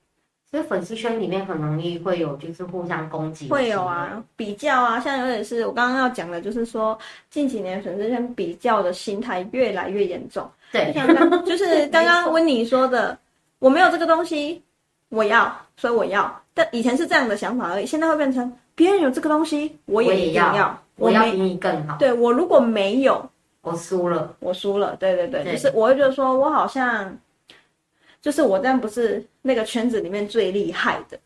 [0.52, 6.98] 所以粉丝圈里面很容易会有就是互相攻击，会有啊，比较啊，像有点是我刚刚要讲的，就是说
[7.30, 10.50] 近几年粉丝圈比较的心态越来越严重。
[10.72, 13.18] 对，像刚就是刚刚温妮说的，
[13.60, 14.60] 我没有这个东西，
[15.10, 16.42] 我要，所以我要。
[16.56, 21.96] 但以前是这样的想法而已，现在会变成别人有这个东西，我也一定要，我要比你更好。
[21.98, 23.30] 对，我如果没有，
[23.62, 24.96] 我输了，我输了。
[24.98, 27.18] 对对对，就是我会觉得说我好像，
[28.22, 31.20] 就是我这样不是那个圈子里面最厉害的。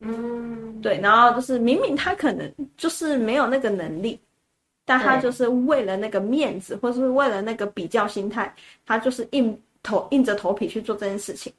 [0.00, 4.18] 嗯，对，然后就是明明他可能就是没有那个能力。
[4.86, 8.52] 但他就是为了那个面子，或是为了那个比较心态，
[8.84, 11.52] 他就是硬头硬着头皮去做这件事情，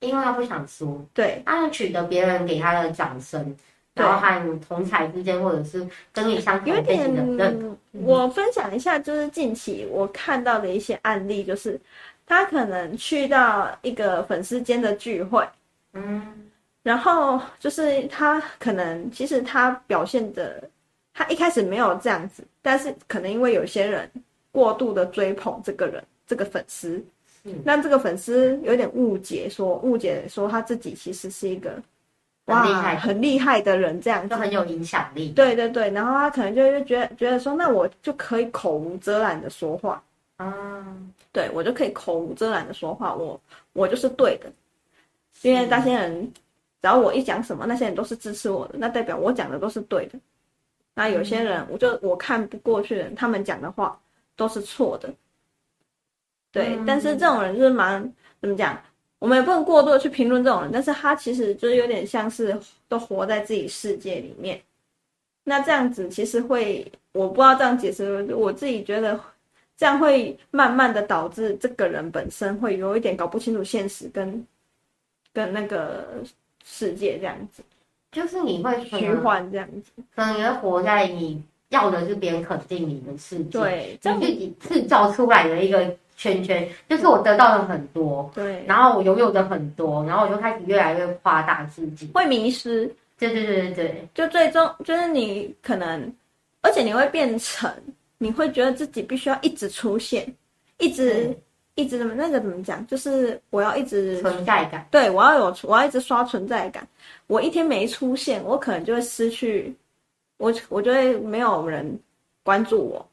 [0.00, 1.02] 因为他不想输。
[1.14, 3.56] 对，他想取得别人给他的掌声，
[3.96, 7.76] 然后和同侪之间，或者是跟你相同类型的人。
[7.90, 11.80] 我分享一下，就是近期我看到的一些案例，就是
[12.24, 15.44] 他可能去到一个粉丝间的聚会，
[15.94, 16.48] 嗯，
[16.84, 20.62] 然后就是他可能其实他表现的。
[21.18, 24.06] 他一开始没有这样子，但是可能因为有些人
[24.52, 27.02] 过度的追捧这个人，这个粉丝，
[27.64, 31.82] 让这个粉丝有点误解说，说误解说他自己其实是一个
[32.46, 35.30] 很厉害、很厉害的人，这样子都很有影响力。
[35.30, 40.00] 对对对，然后他可能就会觉得觉得说，那我就可以口无遮拦的说话，
[40.38, 43.40] 嗯，对，我就可以口无遮拦的说话，我
[43.72, 44.50] 我就是对的，
[45.42, 46.32] 因为那些人
[46.80, 50.18] 只要我一讲什么，那些人都是支持我的，那代表我讲的都是对的。
[50.94, 53.98] 那有些人，我就我看不过去的人，他们讲的话
[54.36, 55.12] 都是错的。
[56.52, 58.00] 对，但是这种人就是蛮
[58.40, 58.80] 怎么讲？
[59.18, 64.60] 我们也不能过度的去评论这种人，但是他其实就是有点像是都活在自己世界里面。
[65.44, 69.18] 那这样子其实会，我不知道这样解释，我自己觉得。
[69.78, 74.46] 这样会慢慢的导致这个人本身会有一点搞不清楚现实跟
[75.34, 76.06] 跟那个
[76.64, 77.62] 世界这样子，
[78.12, 92.86] 就是你会虚幻这样子，可能你会活在你要的是别人肯定你的世界，对，这样自己制造出来的一个圈圈，就是我得到了很多，对，然后我拥有的很多，然后我就开始越来越夸大自己，会迷失，
[93.18, 96.12] 对对对对对，就最终就是你可能，
[96.62, 97.70] 而且你会变成。
[98.18, 100.26] 你会觉得自己必须要一直出现，
[100.78, 101.36] 一直、嗯、
[101.74, 102.84] 一直怎么那个怎么讲？
[102.86, 106.88] 就是我要一直存在感，对，我要有，我要一直刷存在感。
[107.26, 109.76] 我一天没出现，我可能就会失去，
[110.38, 112.00] 我我就会没有人
[112.42, 113.06] 关注我。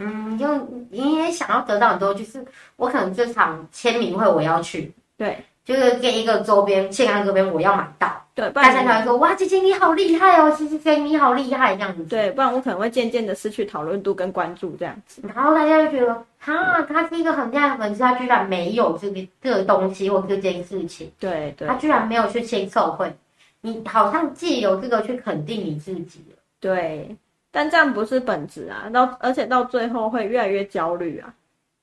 [0.00, 0.46] 嗯，就
[0.90, 5.36] 你也想要得到很多，就是我可能这场签名会我要去，对。
[5.62, 23.14] 就是给一个周边，庆安周边我要买到，对，大家才会说哇，姐姐你好厉害哦，谢谢你好厉害这样子，对，不然我可能会渐渐的失去讨论度跟关注这样子，然后大家就觉得，哈，他是一个很厉害的粉丝，他居然没有这个这个东西或这件事情，对对，他居然没有去签售会，
[23.60, 27.14] 你好像借由这个去肯定你自己了，对，
[27.50, 31.34] 但这样不是本质啊，到而且到最后会越来越焦虑啊，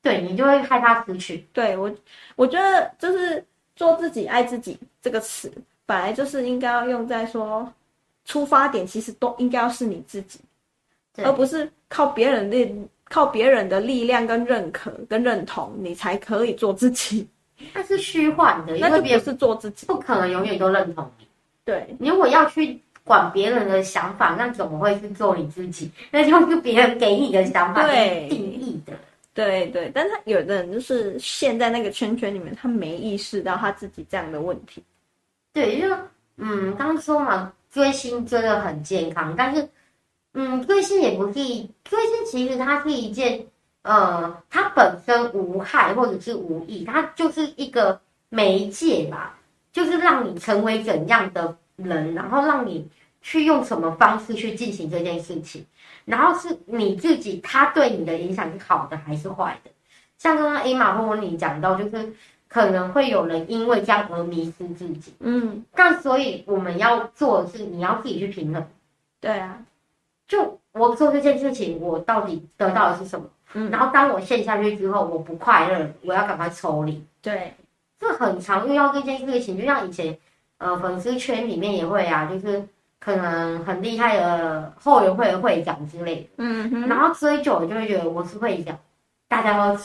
[0.01, 1.93] 对你就会害怕失去，对我，
[2.35, 3.43] 我觉得就是。
[3.77, 5.53] 做自己、爱自己这个词，
[5.85, 7.71] 本来就是应该要用在说，
[8.25, 10.39] 出发点其实都应该要是你自己，
[11.17, 17.27] 而不是靠别人的靠别人的力量跟认可跟认同，你才可以做自己。
[17.71, 21.27] 那是虚幻的，那就不是做自己，不可能永远都认同你。
[21.63, 25.89] 对，你如果要去管别人的想法，那怎么会是做你自己？
[26.11, 27.87] 那就是别人给你的想法
[28.29, 28.93] 定义的。
[29.33, 34.83] 对对，但他有的人就是陷在那个圈圈里面，他没意识到他自己这样的问题。
[35.53, 35.87] 对，就
[36.37, 39.67] 嗯，刚刚说嘛，追星真的很健康，但是
[40.33, 43.45] 嗯，追星也不是追星，其实它是一件
[43.83, 49.37] 呃，它本身无害或者是无益，它就是一个媒介吧，
[49.71, 52.87] 就是让你成为怎样的人，然后让你
[53.21, 55.65] 去用什么方式去进行这件事情。
[56.05, 59.69] 然后是你自己，他对你的影响是好的还是坏的？
[60.17, 62.13] 像刚刚 A 玛或你讲到，就是
[62.47, 65.13] 可能会有人因为这样而迷失自己。
[65.19, 68.65] 嗯，但所以我们要做的是，你要自己去平衡。
[69.19, 69.59] 对啊，
[70.29, 73.29] 就我做这件事情，我到底得到的是什么？
[73.53, 77.03] 嗯，然后当我陷下去之后，我不快乐，我要赶快抽离。
[77.21, 77.53] 对，
[77.99, 80.17] 这很常遇到这件事情，就像以前，
[80.57, 82.65] 呃，粉丝圈里面也会啊，就是。
[83.07, 88.77] 可能很厉害的后援会会长之类的，嗯哼，然后追久了就会觉得我是会长，
[89.29, 89.79] 大家都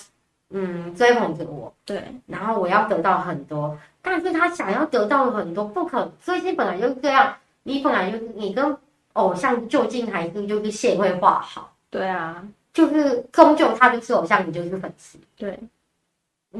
[0.50, 8.76] 嗯追捧着我，对，然后我要得到很多，但是他想要得到很多，不可能，追星本来就是这样，你本来就是你跟
[9.12, 15.56] 偶像究竟还是就是线会画好，对啊，就是终究他就是偶像，你就是粉丝，对。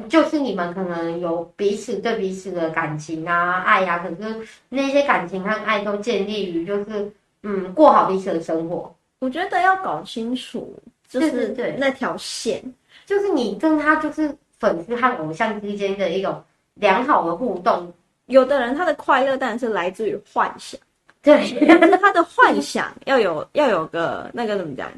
[0.08, 8.94] 就是你们可能有彼此对彼此的感情啊、爱呀、啊，可是那些感情和爱都建立于就是嗯过好彼此的生活。
[9.20, 10.74] 我觉得要搞清楚，
[11.08, 12.62] 就是对那条线，
[13.04, 16.42] 就是你跟他就是粉丝和偶像之间的一种
[16.74, 17.92] 良好的互动。
[18.26, 20.80] 有的人他的快乐当然是来自于幻想，
[21.22, 24.90] 对，但是他的幻想要有要有个那个怎么讲？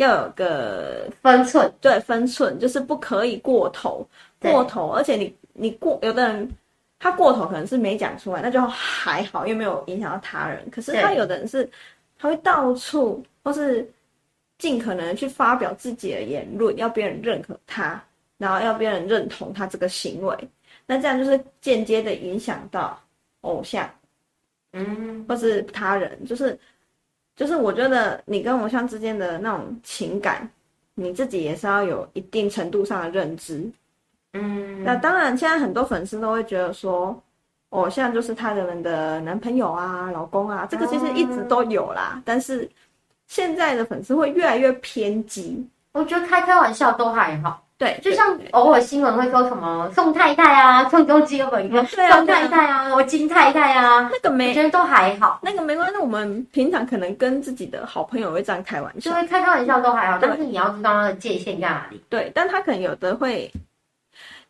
[0.00, 4.06] 要有个分寸，对，分寸就是不可以过头，
[4.40, 6.50] 过头，而且你你过，有的人
[6.98, 10.66] 他过头可能是没讲出来，那就还好，又没有影响到他人。
[10.70, 11.68] 可是他有的人是，
[12.18, 13.86] 他会到处或是
[14.56, 18.02] 尽可能去发表自己的言论，要别人认可他，
[18.38, 20.34] 然后要别人认同他这个行为，
[20.86, 22.98] 那这样就是间接的影响到
[23.42, 23.86] 偶像，
[24.72, 26.58] 嗯，或是他人，就是。
[27.40, 30.46] 就是我觉得你跟偶像之间的那种情感，
[30.94, 33.66] 你自己也是要有一定程度上的认知。
[34.34, 37.18] 嗯，那当然，现在很多粉丝都会觉得说，
[37.70, 42.12] 偶像就是他们的男朋友啊、老公啊，这个其实一直都有啦。
[42.16, 42.68] 嗯，但是
[43.26, 47.66] 现在的粉丝会越来越偏激，我觉得开开玩笑都还好。
[47.80, 55.96] 对，就像偶尔新闻会说什么宋太太啊，宋仲基有一个宋太太啊，我金太太啊，那个没，我觉得都还好，那个没关系。
[55.96, 61.98] 我们平常可能跟自己的好朋友会这样开玩笑，就会开开玩笑都还好，但是你要知道他的界限在哪里。
[62.10, 63.50] 对，但他可能有的会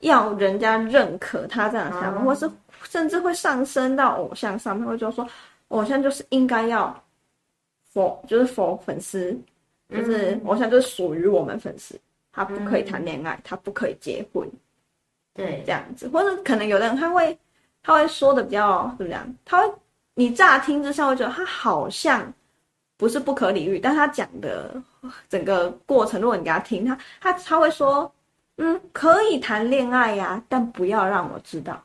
[0.00, 2.50] 要人家认可他这样的想法，嗯、或是
[2.88, 5.24] 甚至会上升到偶像上面，会就说
[5.68, 6.92] 偶像就是应该要
[7.94, 9.40] for 就是 for 粉丝，
[9.88, 11.96] 就是偶像就是属于我们粉丝。
[12.32, 14.48] 他不可以谈恋爱，嗯，他不可以结婚，
[15.34, 17.36] 对，这样子，或者可能有的人他会，
[17.82, 19.34] 他会说的比较怎么样？
[19.44, 19.74] 他会，
[20.14, 22.32] 你乍听之下会觉得他好像
[22.96, 24.80] 不是不可理喻，但他讲的
[25.28, 28.12] 整个过程，如果你给他听，他他他会说，
[28.58, 31.82] 嗯，可以谈恋爱呀，但不要让我知道。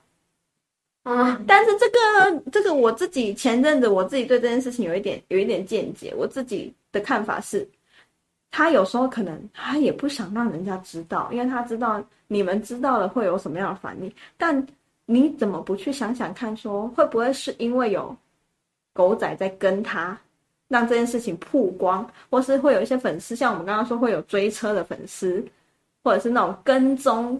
[1.04, 7.68] 嗯，但是这个这个我自己前阵子我自己对这件事情有一点有一点见解，我自己的看法是。
[8.58, 14.10] 他有时候可能他也不想让人家知道，因为他知道你们知道了会有什么样的反应。
[14.38, 14.66] 但
[15.06, 18.16] 你怎么不去想想看，说会不会是因为有
[18.94, 20.18] 狗仔在跟他，
[20.70, 25.46] 让这件事情曝光，或是会有一些粉丝，像我们刚刚说会有追车的粉丝，
[26.02, 27.38] 或者是那种跟踪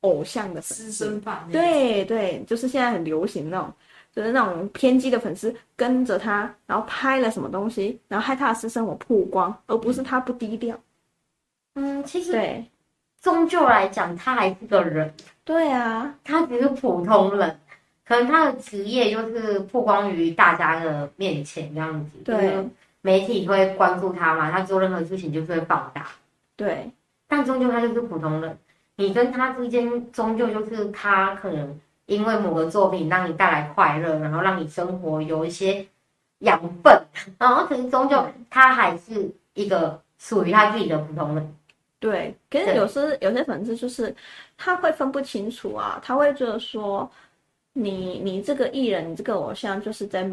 [0.00, 1.46] 偶像的粉丝，私生饭。
[1.52, 3.70] 对对，就是现在很流行那种。
[4.18, 10.76] 就是那种偏激的粉丝跟着他，然后拍了什么东西，然后害他的私生活曝光，而不是他不低调。
[11.76, 12.64] 嗯，其实对，
[13.22, 15.14] 终究来讲，他还是个人。
[15.44, 17.60] 对啊，他只是普通人，
[18.04, 22.18] 可能他的职业就是曝光于大家的面前这样子。
[22.24, 22.68] 对，
[23.02, 26.08] 媒体会关注他嘛，他做任何事情就是会放大。
[26.56, 26.90] 对，
[27.28, 28.58] 但终究他就是普通人，
[28.96, 31.78] 你跟他之间终究就是他可能。
[32.08, 35.86] 因为某个作品让你带来快乐，然后让你生活有一些
[36.38, 36.98] 养分，
[37.38, 41.54] 然后可是终究他还是一个属于他自己的普通人。
[42.00, 44.14] 对，可是有时有些粉丝就是
[44.56, 47.08] 他会分不清楚啊，他会觉得说
[47.74, 50.26] 你你这个艺人，你这个偶像就是在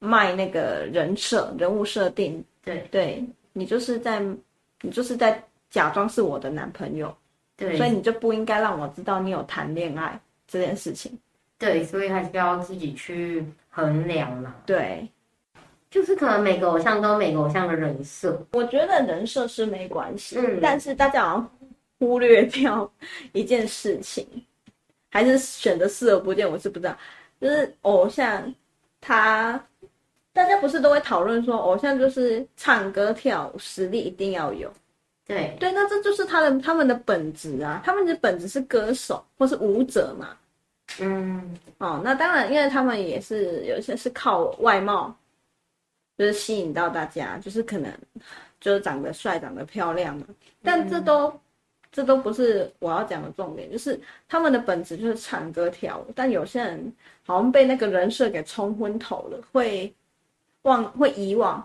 [0.00, 2.44] 卖那个人设、人物设定。
[2.64, 4.18] 对，对你就是在
[4.80, 7.14] 你就是在假装是我的男朋友，
[7.56, 10.20] 对，所以你就不应该让我知道你有谈恋爱。
[10.48, 11.16] 这件事情，
[11.58, 14.54] 对，所以还是要自己去衡量嘛。
[14.64, 15.06] 对，
[15.90, 21.50] 就是可能每个偶像都有每个偶像的人设，我觉得人设是没关系，嗯，但是大家好像
[21.98, 22.90] 忽略掉
[23.32, 24.26] 一件事情，
[25.10, 26.50] 还是选择视而不见。
[26.50, 26.96] 我是不知道，
[27.40, 28.54] 就是偶像
[29.00, 29.62] 他，
[30.32, 34.72] 大家不是都会讨论说，偶像就是唱歌跳舞实力一定要有。
[35.28, 40.30] 对对，那这就是他的他们的本质啊，他们的本质是歌手或是舞者嘛。
[41.00, 45.14] 嗯，哦，那当然，因为他们也是有些是靠外貌，
[46.16, 47.92] 就是吸引到大家，就是可能
[48.58, 50.24] 就是长得帅、长得漂亮嘛。
[50.62, 51.40] 但这都、嗯、
[51.92, 56.10] 这都不是我要讲的重点，就是他们的本质就是唱歌跳舞。
[56.14, 56.90] 但有些人
[57.26, 59.94] 好像被那个人设给冲昏头了，会
[60.62, 61.62] 忘会遗忘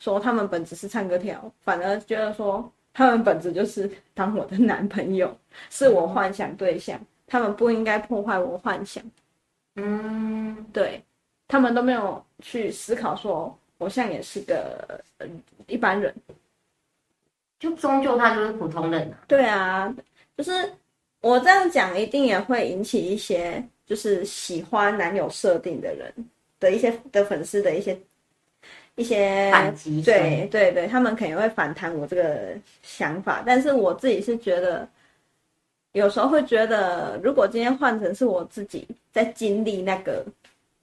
[0.00, 2.68] 说他们本质是唱歌跳舞，反而觉得说。
[2.94, 5.36] 他们本质就是当我的男朋友，
[5.68, 6.98] 是我幻想对象。
[7.26, 9.02] 他们不应该破坏我幻想。
[9.76, 11.02] 嗯，对，
[11.48, 15.02] 他们都没有去思考说，偶像也是个
[15.66, 16.14] 一般人，
[17.58, 19.12] 就终究他就是普通人。
[19.26, 19.92] 对啊，
[20.36, 20.72] 就是
[21.20, 26.14] 我这样讲，一定也会引起一些就是喜欢男友设定的人
[26.60, 27.98] 的一些的粉丝的一些。
[28.96, 32.50] 一些反击，对对对，他们肯定会反弹我这个
[32.82, 34.88] 想法，但是我自己是觉得，
[35.92, 40.24] 有时候会觉得，如果今天换成是我自己在经历那个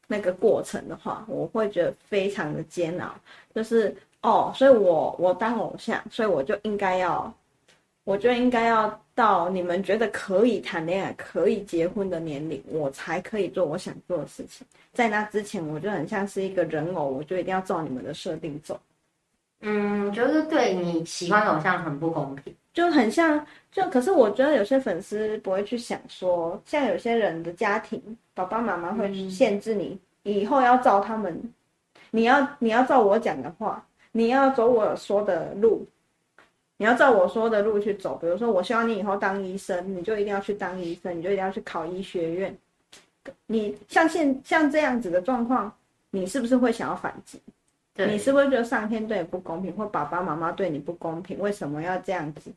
[0.08, 3.14] 那个过程的话，我会觉得非常的煎熬。
[3.56, 7.34] 就是哦，所以我我当偶像，所以我就应该要，
[8.12, 14.68] 我就应该要到你们觉得可以谈恋爱、可以结婚的年龄，我才可以做我想做的事情。
[14.92, 18.78] 在那之前，我就很像是一个人偶，我就一定要照你们的设定走。
[19.62, 28.02] 嗯，就是对你喜欢的偶像很不公平，就很像，就可是我觉得有些粉丝不会去想说，像有些人的家庭，
[28.34, 31.42] 爸爸妈妈会限制你，以后要照他们，
[32.10, 35.88] 你要你要照我讲的话，你要走我说的路，
[36.82, 38.18] 你要照我说的路去走。
[38.20, 42.58] 比如说，我希望你以后当医生，你就一定要去当医生，你就一定要去考医学院。
[43.46, 45.72] 你像现像这样子的状况，
[46.10, 47.40] 你是不是会想要反击？
[47.98, 51.38] 你是不是觉得上天对你不公平，或爸爸妈妈对你不公平？
[51.38, 52.52] 为什么要这样子？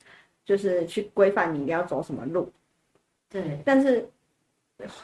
[0.47, 2.51] 就是去规范你一定要走什么路？
[3.29, 4.09] 对，但是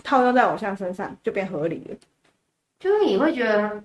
[0.02, 1.96] 套用在偶像身上就变合理了，
[2.78, 3.82] 就是你会觉得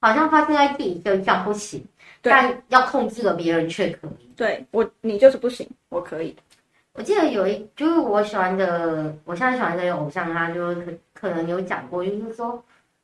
[0.00, 1.84] 好像发生在自己身上不行，
[2.30, 4.30] 但要控制了别人却可以。
[4.36, 6.36] 对我，你就是不行，我可以。
[6.92, 12.62] 我记得有一，就是我喜欢的，我现在喜欢的偶像，他就可可能有讲过，就是说，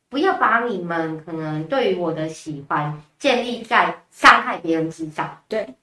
[0.09, 5.39] 不要把你们可能对于我的喜欢建立在伤害别人之上。
[5.47, 5.75] 对，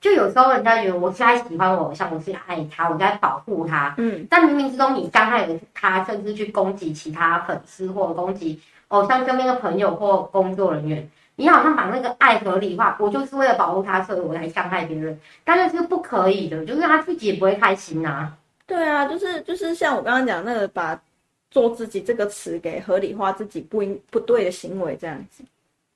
[0.00, 11.08] 就有时候人家觉得我是在喜欢我偶像，我是爱他，我在保护他，嗯，但冥冥之中你伤害了他，甚至去攻击其他粉丝或攻击偶像身边的朋友或工作人员。
[11.36, 18.36] 你好像把那个爱合理化，我就是为了保护他，所以我才伤害别人，但是是不可以的，就是他自己也不会开心啊。
[18.66, 21.00] 对啊，就是就是像我刚刚讲那个，把
[21.50, 25.42] “做自己”这个词给合理化自己不应不对的行为，这样子。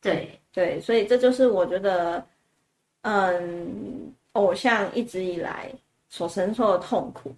[0.01, 2.25] 对对，所以这就是我觉得，
[3.03, 5.71] 嗯，偶像一直以来
[6.09, 7.35] 所承受的痛苦。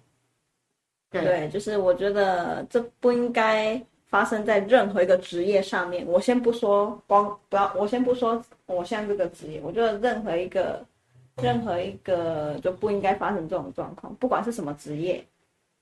[1.11, 3.81] 对，对，就是我觉得这不应该。
[4.09, 10.83] 发生在任何一个职业上面，我先不说光不要，我先不说偶像这个职业，我觉得任何一个，
[11.43, 15.23] 任何一个就不应该发生这种状况，不管是什么职业，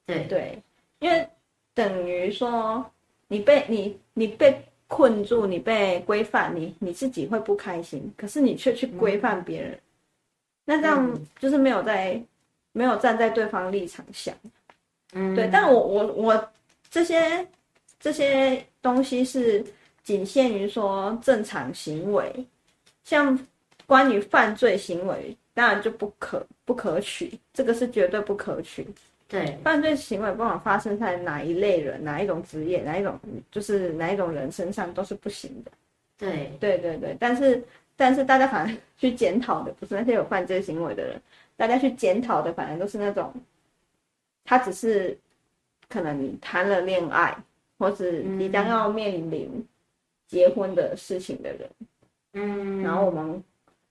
[0.05, 0.25] 对。
[0.25, 0.61] 对，
[0.99, 1.25] 因为
[1.73, 2.85] 等于说
[3.29, 9.81] 你被你你被困住，你被规范，你你自己会不开心，可是你却去规范别人，嗯、
[10.65, 12.21] 那这样就是没有在
[12.73, 14.35] 没有站在对方立场想，
[15.13, 16.49] 嗯，对，但我我我
[16.89, 17.47] 这些。
[17.99, 19.65] 这些东西是
[20.03, 22.31] 仅限于说正常行为，
[23.03, 23.37] 像
[23.85, 28.87] 关于犯罪行为，当然就不可不可取，这个是绝对不可取。
[29.27, 33.19] 对，犯罪行为不管发生在哪一类人、哪一种职业、哪一种
[33.51, 35.71] 就是哪一种人身上都是不行的。
[36.17, 37.61] 对，对对对，但是
[37.95, 41.21] 但是大家反而去检讨的不是那些有犯罪行为的人，
[41.57, 43.33] 大家去检讨的反而都是那种
[44.45, 45.17] 他只是
[45.89, 47.37] 可能谈了恋爱。
[47.77, 49.65] 或是即将要面临
[50.27, 51.69] 结婚的事情的人，
[52.33, 53.43] 嗯，然后我们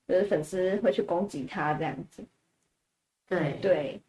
[0.09, 2.23] 就是粉丝会去攻击他这样子，
[3.29, 3.59] 对。
[3.63, 4.01] 对，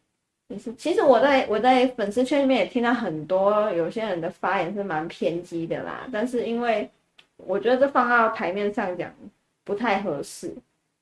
[0.48, 6.90] 也是其实我在我在粉丝圈里面也听到很多有些人的发言是蛮偏激的啦，但是因为
[7.36, 9.12] 我觉得这放到台面上讲
[9.64, 10.52] 不太合适，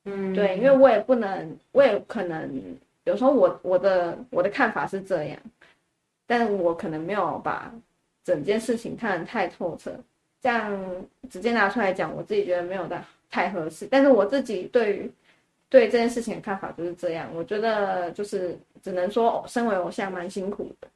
[0.05, 2.61] 嗯，对，因为我也不能，我也可能
[3.05, 5.39] 有时候我我的我的看法是这样，
[6.25, 7.73] 但我可能没有把。
[8.27, 9.89] 整件事情看得太透彻，
[10.41, 10.77] 这样
[11.29, 13.87] 直接拿出来讲，我自己觉得没有太太合适。
[13.89, 15.09] 但是我自己对于
[15.69, 20.89] 对这件事情的看法就是这样，我觉得就是只能说，身为偶像蛮辛苦的。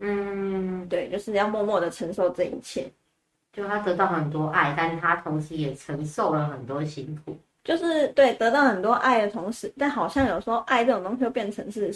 [0.00, 2.86] 嗯，对，就是要默默的承受这一切。
[3.50, 7.34] 就他得到很多爱，但是他同时也承受了很多辛苦。
[7.64, 11.90] 就是对，得到很多爱的同时，但好像有时候爱这种东西又变成是。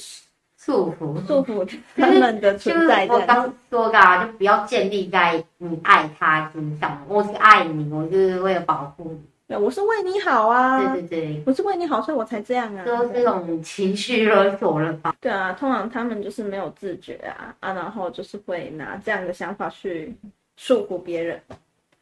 [0.59, 3.06] 束缚，束缚他们的存在。
[3.06, 7.00] 我刚说的啊，就不要建立在你爱他身上。
[7.09, 9.20] 我是爱你，我就是为了保护你。
[9.46, 10.92] 对，我是为你好啊。
[10.92, 12.84] 对对对，我是为你好，所以我才这样啊。
[12.84, 15.14] 就是这种情绪勒索了吧？
[15.20, 20.12] 对啊，通常他们就是没有自觉啊啊，然后就是会拿这样的想法去
[20.56, 21.40] 束缚别人。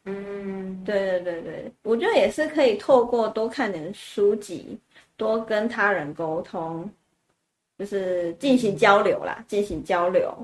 [0.06, 4.78] 嗯，对对对对，我觉得也是可以透过多看点书籍，
[5.16, 6.90] 多跟他人沟通。
[7.78, 10.34] 就是进行交流啦，进行交流。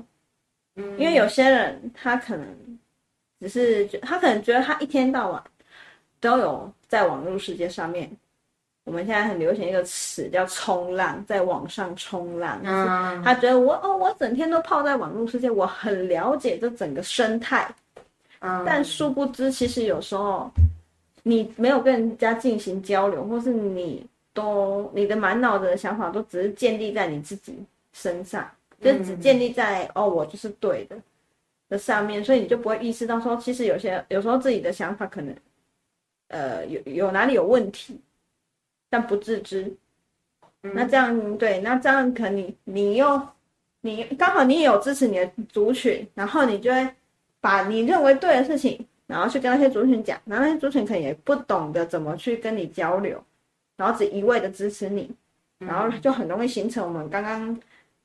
[0.75, 2.47] 嗯，因为有些人他可能
[3.39, 5.43] 只是觉，他可能觉得他一天到晚
[6.19, 8.09] 都有在网络世界上面。
[8.85, 12.59] 我们现在很流行一个词叫“冲浪”，在网上冲浪。
[12.63, 17.73] 嗯，他觉得我哦，我整天都泡在网络世界，我很了解这整个生态。
[18.39, 20.51] 嗯，但殊不知，其实有时候
[21.23, 24.05] 你没有跟人家进行交流，或是你。
[24.33, 27.57] 都，你的满脑子的想法都只是建立在你自己
[27.93, 28.49] 身上，
[28.81, 30.97] 就只建立在、嗯、哦，我就是对的
[31.69, 35.35] 的上面，所以你就不会意识到说，其实有些有时候自己的想法可能，
[36.29, 37.99] 呃，有有哪里有问题，
[38.89, 39.75] 但不自知。
[40.63, 43.21] 嗯、那这样对，那这样可能你你又
[43.81, 46.89] 你刚好你也有支持你的族群，然后你就会
[47.39, 53.23] 把你认为对的事情，然后去跟那些族群讲，然后那些族群可能也不懂得怎么去跟你交流。
[53.75, 55.09] 然后只一味的支持你，
[55.57, 57.59] 然后就很容易形成我们刚刚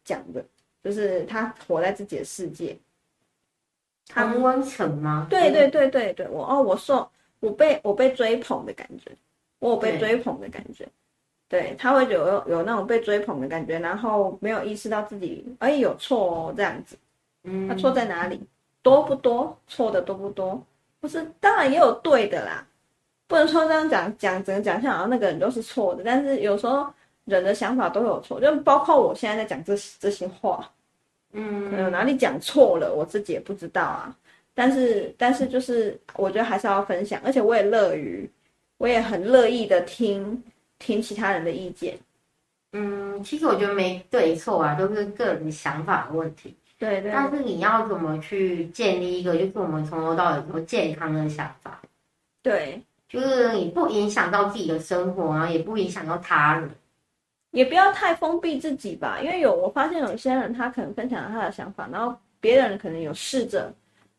[0.04, 0.44] 讲的，
[0.82, 2.78] 就是他活在自己的世界，
[4.08, 5.26] 同温层吗？
[5.28, 7.10] 对对对对对，我哦，我受
[7.40, 9.10] 我被我被追捧的感觉，
[9.58, 10.88] 我有被追捧的感觉，
[11.48, 16.96] 对，对他会有有那种被追捧的感觉，然后没有意识到自己哎有错哦这样子，
[17.44, 18.40] 嗯，他错在哪里？
[18.80, 19.58] 多不多？
[19.66, 20.64] 错的多不多？
[21.00, 22.66] 不是，当然也有对的啦。
[23.28, 26.86] 不能说这样讲讲整个奖项好像那个人都是错的，但是有时候
[27.26, 30.68] 人的想法都有错，就包括我现在在讲这这些话，
[31.32, 34.16] 嗯，可能哪里讲错了，我自己也不知道啊。
[34.54, 38.28] 但是但是就是我觉得还是要分享，而且我也乐于，
[38.78, 40.42] 我也很乐意的听
[40.78, 41.96] 听其他人的意见，
[42.72, 46.56] 嗯，其实我觉得没对错啊，都是个人想法的问题。
[46.78, 47.12] 对对。
[47.12, 51.80] 但是你要怎么去建立一个，就是我们从头到尾都健康的想法？
[52.42, 56.70] 对，就是你不影响到自己的生活啊，也不影响到他人，
[57.50, 59.18] 也不要太封闭自己吧。
[59.22, 63.72] 因为有我发现有些人，他可能分享了他的想法，然后别人可能有试着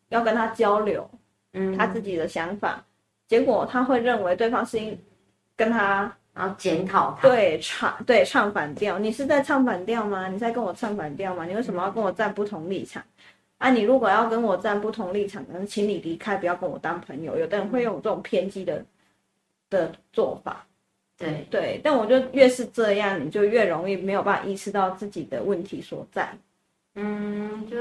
[0.10, 1.10] 要跟他交流，
[1.54, 2.84] 嗯，他自己的想法，
[3.28, 5.00] 结果他会认为对方是因
[5.56, 6.12] 跟他。
[6.32, 10.30] 然后检讨他，对唱对唱反调，你是在唱反调吗？
[10.30, 11.44] 你在跟我唱反调吗？
[11.44, 13.04] 你为什么要跟我站不同立场？
[13.60, 17.38] 啊，你如果要跟我站不同立场，那请你离开，不要跟我当朋友。
[17.38, 18.84] 有的人会用这种偏激的
[19.70, 20.66] 的做法，
[21.18, 26.28] 对对，但我就越是这样，你就越容易没有办法意识到自己的问题所在。
[26.96, 27.78] 嗯，就。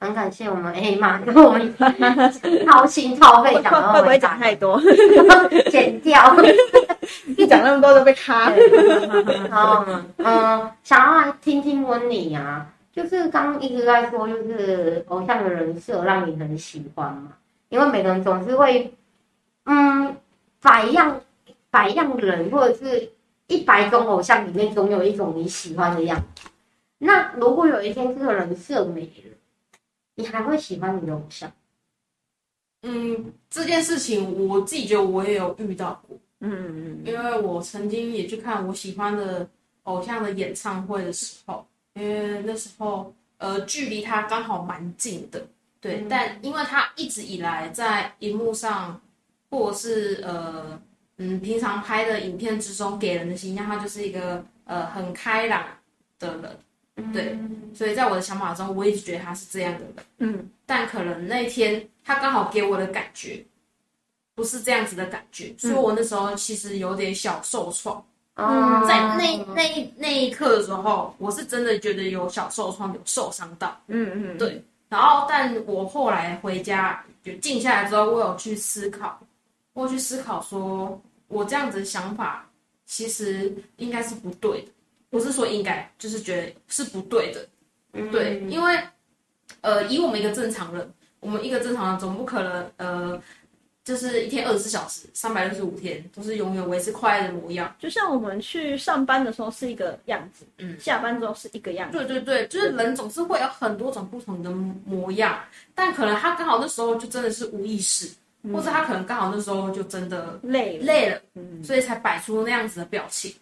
[0.00, 1.72] 很感谢我们 A 妈跟我们
[2.66, 4.82] 掏心掏肺讲，会不会讲太多？
[5.70, 6.36] 剪掉，
[7.38, 8.50] 一讲那么多都被卡。
[9.48, 9.86] 好，
[10.18, 17.32] 嗯，想要来听听温妮啊，就是刚刚一直在说，就是偶像的人设让你很喜欢嘛，
[17.70, 18.94] 因为每个人总是会，
[19.64, 20.14] 嗯，
[20.60, 21.20] 百样
[21.70, 23.10] 百样人或者是
[23.46, 26.48] 一百种偶像里面总有一种你喜欢的样子。
[26.98, 29.36] 那如果有一天这个人设没了？
[30.14, 31.50] 你还会喜欢你的偶像？
[32.82, 36.16] 嗯，这件事情我自己觉得我也有遇到过。
[36.40, 39.48] 嗯嗯，因为我曾经也去看我喜欢的
[39.84, 41.64] 偶像的演唱会的时候，
[41.94, 45.46] 因为那时候呃距离他刚好蛮近的，
[45.80, 46.00] 对。
[46.00, 49.00] 嗯、但因为他一直以来在荧幕上，
[49.50, 50.80] 或者是呃
[51.18, 55.64] 嗯平常拍的影片之中给人的形象，他就是一个呃很开朗
[56.18, 56.58] 的人。
[57.12, 57.38] 对，
[57.74, 59.94] 所以在我的想法中，我一直觉得他是这样的人。
[60.18, 63.42] 嗯，但可能那天他刚好给我的感觉
[64.34, 68.04] 不是这样子的感觉，所以我那时候其实有点小受创。
[68.34, 73.78] 嗯，在那那那一刻的时候，我是真的觉得有小受创，有受伤到。
[73.88, 74.64] 嗯嗯，对。
[74.88, 79.18] 然后，但我后来回家就静下来之后，我有去思考，
[79.74, 82.46] 我有去思考说，我这样子的想法
[82.86, 84.68] 其实应该是不对的。
[85.10, 87.46] 不是说应该，就是觉得是不对的，
[87.92, 88.78] 嗯、对，因为，
[89.60, 93.22] 呃，以我们一个正常人，我们一个正常人总不可能，呃，
[93.84, 97.74] 就是一天二十四小时，三百六十五天都是永远维持快乐的模样。
[97.78, 101.98] 就像我们去上班的时候是一个样子，嗯，下班之后是一个样子。
[101.98, 105.38] 对对对，就是人总是会有很多种不同的模样，
[105.74, 108.08] 但可能他刚好那时候就真的是无意识，
[108.42, 113.34] 嗯、或者他可能刚好那时候就真的累了累了，嗯，所以才摆出那样子的表情，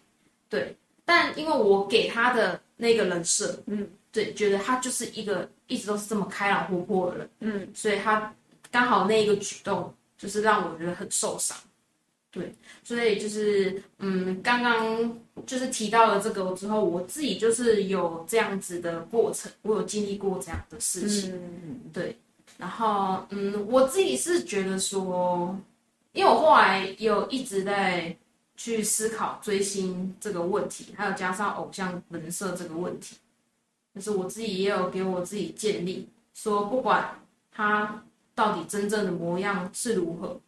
[0.49, 0.75] 对。
[1.03, 8.33] 但因为我给他的那个人设，嗯，对，觉得他就是一个一直都是这么开朗活泼的人，嗯，所以他
[8.71, 11.57] 刚好那一个举动就是让我觉得很受伤，
[12.29, 12.53] 对，
[12.83, 22.15] 所以就是嗯，刚刚就是提到了这个之后，我自己就是有这样子的过程，我有经历过这样的事情，嗯，对，
[22.57, 25.57] 然后嗯，我自己是觉得说，
[26.13, 28.15] 因为我后来有一直在。
[28.57, 33.15] 去思考追星这个问题，还有加上偶像人设这个问题，
[33.95, 37.09] 就是我自己也有给我自己建立，说不管
[37.51, 38.03] 他
[38.35, 40.39] 到底真正的模样是如何，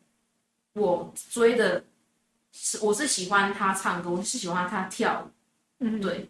[0.74, 1.84] 我追的
[2.52, 5.32] 是我是喜欢他唱歌，我是喜欢他跳舞，
[5.80, 6.30] 嗯，对。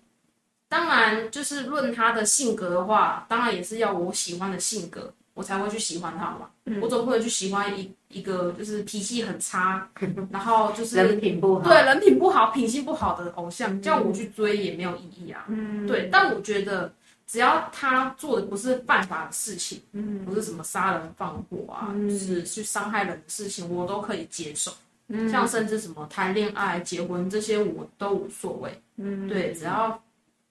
[0.67, 5.13] 当然，就是论他的性格的话，当然也是要我喜欢的性格。
[5.35, 9.89] 我才会去喜欢他嘛，嗯、我总不能去喜欢一一个就是脾气很差，
[10.29, 15.45] 然后就是人品不好，对人品不好、品性不好的偶像，叫我去追也没有意义啊。
[15.47, 16.93] 嗯，对，但我觉得
[17.25, 24.71] 只要他做的不是犯法的事情，嗯，不是什么杀人放火啊，嗯、就是去伤害人的事情，我都可以接受。
[25.07, 28.81] 嗯，像甚至什么谈恋爱、结婚这些我都无所谓。
[28.97, 30.01] 嗯，对，只要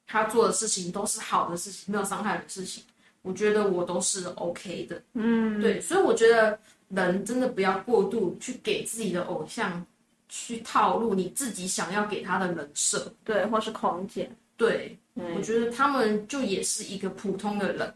[0.06, 2.82] 他做的事情都是好的事情，没有伤害的事情。
[3.22, 6.58] 我觉得我都是 OK 的，嗯，对，所以我觉得
[6.88, 9.86] 人真的不要过度去给自己的偶像
[10.28, 14.22] 去套路你自己想要给他的人设，对，或是框架，
[14.56, 17.92] 对，嗯，我觉得他们就也是一个普通的人，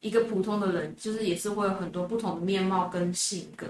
[0.00, 3.66] 一个普通的人，就是也是会有很多不同的面貌跟性格。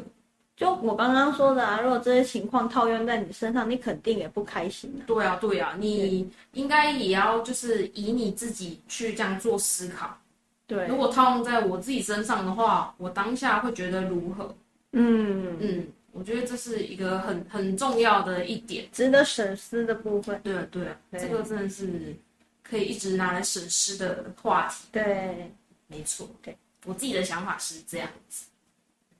[0.57, 5.05] 就我刚刚说的啊，如果这些情况套用在你身上，你肯定也不开心啊。
[5.07, 10.17] 对啊，对啊，你应该也要就是以你自己去这样做思考。
[10.67, 14.55] 对，如果套用在我自己身上的话，我当下会觉得如何？
[14.93, 20.41] 嗯嗯，我觉得这是一个很很重要的一点，值得深思的部分。
[20.43, 22.17] 对对，对这个真的是
[22.69, 24.89] 可以一直拿来审视的话题。
[24.91, 25.51] 对，
[25.87, 26.29] 没错。
[26.43, 28.47] 对，我自己的想法是这样子。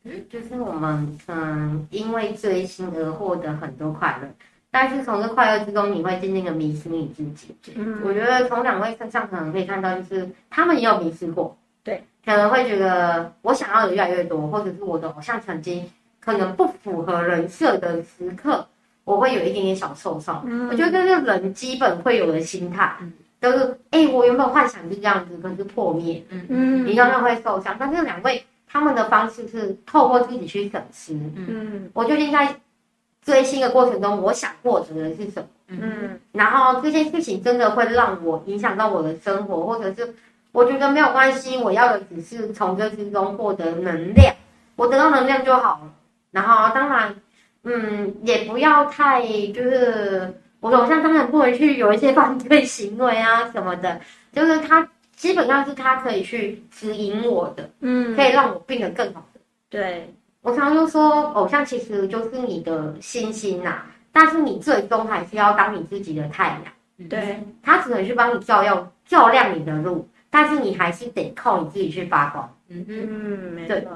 [0.05, 4.29] 嗯，就是我们嗯，因为追星而获得很多快乐，
[4.71, 7.55] 但是从这快乐之中，你会渐渐的迷失你自己。
[7.75, 11.57] 嗯，我觉得从两位身上可能可以看到，就是他们也有迷失过。
[11.83, 15.89] 对，可能会觉得我想要的越来越多，或者是我的偶像曾经
[16.21, 18.65] 可能不符合人设的时刻，
[19.05, 20.45] 我会有一点点小受伤。
[20.47, 22.97] 嗯，我觉得这是人基本会有的心态。
[23.01, 27.77] 嗯都是哎、欸，我原本幻想是这样子，可是破灭，嗯嗯，一样样会受伤。
[27.79, 32.55] 但是两位他们的方式是透过自己去审视，嗯，我究竟在
[33.23, 35.49] 追星的过程中，我想获得的是什么？
[35.69, 40.15] 嗯，然后这件事情真的会让我影响到我的生活，或者是
[40.53, 44.35] 我觉得没有关系，我要的只是从这之中获得能量，
[44.77, 45.93] 我得到能量就好了。
[46.31, 47.15] 然后当然，
[47.65, 50.41] 嗯，也不要太就是。
[50.61, 54.01] 我偶像当然不会去有一些犯罪行为啊什么的，
[54.33, 59.41] 就是他基本上是他可以去指引我的，嗯，可以让我变得更好的。
[59.69, 63.83] 对，我常常就说，偶像其实就是你的星星呐，
[64.13, 67.09] 但是你最终还是要当你自己的太阳。
[67.09, 72.51] 对，他只能去帮你照耀照亮你的路，但是你还是得靠你自己去发光。
[72.69, 73.75] 嗯嗯，没错。
[73.75, 73.87] 对，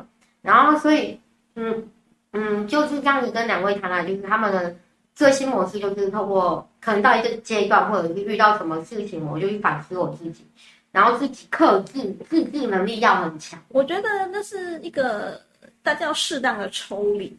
[0.42, 1.18] 然后所以，
[1.56, 1.88] 嗯
[2.32, 4.76] 嗯，就是这样子跟两位谈了，就是他们的。
[5.20, 10.42] 追星模式就是透过可能到一个阶段，或者是遇到什么事情，我就去反思我自己，
[10.90, 13.62] 然后自己克制，自制能力要很强。
[13.68, 15.38] 我觉得那是一个
[15.82, 17.36] 大家要适当的抽离。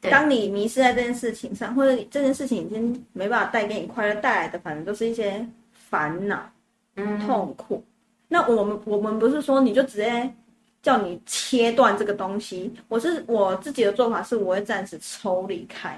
[0.00, 6.50] 当你迷失在这件事情上，或者这件事情已经没办法带给你快乐，带来的反正都是一些烦恼、
[6.96, 7.84] 嗯，痛苦。
[8.26, 10.28] 那我们我们不是说你就直接
[10.82, 15.96] 叫你切断这个东西，我是我自己的做法是，我会暂时抽离开。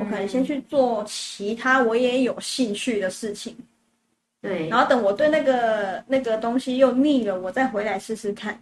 [0.00, 3.56] 我可能先去做其他我也有兴趣的事情，
[4.40, 8.58] 对，然后等我对那个那个东西又腻了，我再回来试试看。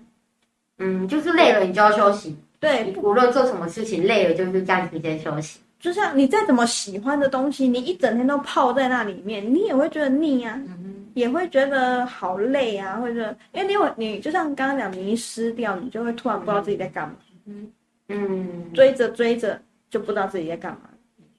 [0.78, 2.36] 嗯，就是累了你就要休息。
[2.58, 5.60] 对，无论做什么事情，累了就是这样时间休息。
[5.80, 17.14] 就像你再怎么喜欢的东西，你一整天都泡在那里面，你也会觉得腻啊，嗯、也会觉得好累啊，或者因为你有你就像刚刚讲迷失掉，你就会突然不知道自己在干嘛。
[17.46, 17.72] 嗯
[18.08, 19.60] 嗯，追着追着
[19.90, 20.82] 就不知道自己在干嘛。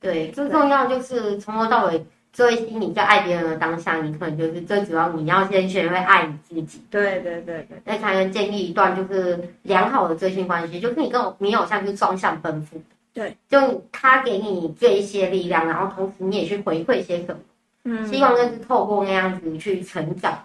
[0.04, 2.82] 对，最重要就是从头到尾追星。
[2.82, 6.84] 你在爱别人的当下，你可能就是最主要，你要先学会爱你自己。
[6.92, 10.78] 对对对对，那才能建立一段就是良好的追星关系。
[10.82, 12.82] 就是你跟我，你偶像是双向奔赴。
[13.14, 17.40] 对，就他给你这一些力量，然后同时你也去回馈些什么。
[17.86, 20.38] 嗯，希望就是透过那样子去成长。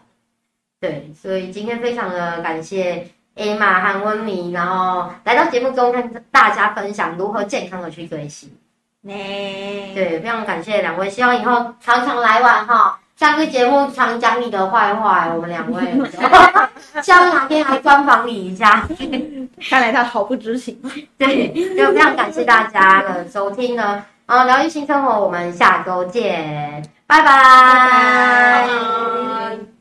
[0.79, 8.49] 对，所以今天非常的感谢 Emma 和温妮，然后来到节目中跟大家分享如何健康的去追星。
[9.05, 12.99] 对，非常感谢两位，希望以后常常来玩哈。
[13.17, 15.83] 下个节目常讲你的坏话，我们两位，
[17.03, 18.87] 希望哪天来专访你一下。
[19.69, 20.81] 看来他毫不知情。
[21.17, 24.05] 对，就非常感谢大家的收听呢。
[24.27, 27.27] 啊，疗愈新生活，我们下周见，拜拜。
[27.27, 29.78] 拜拜。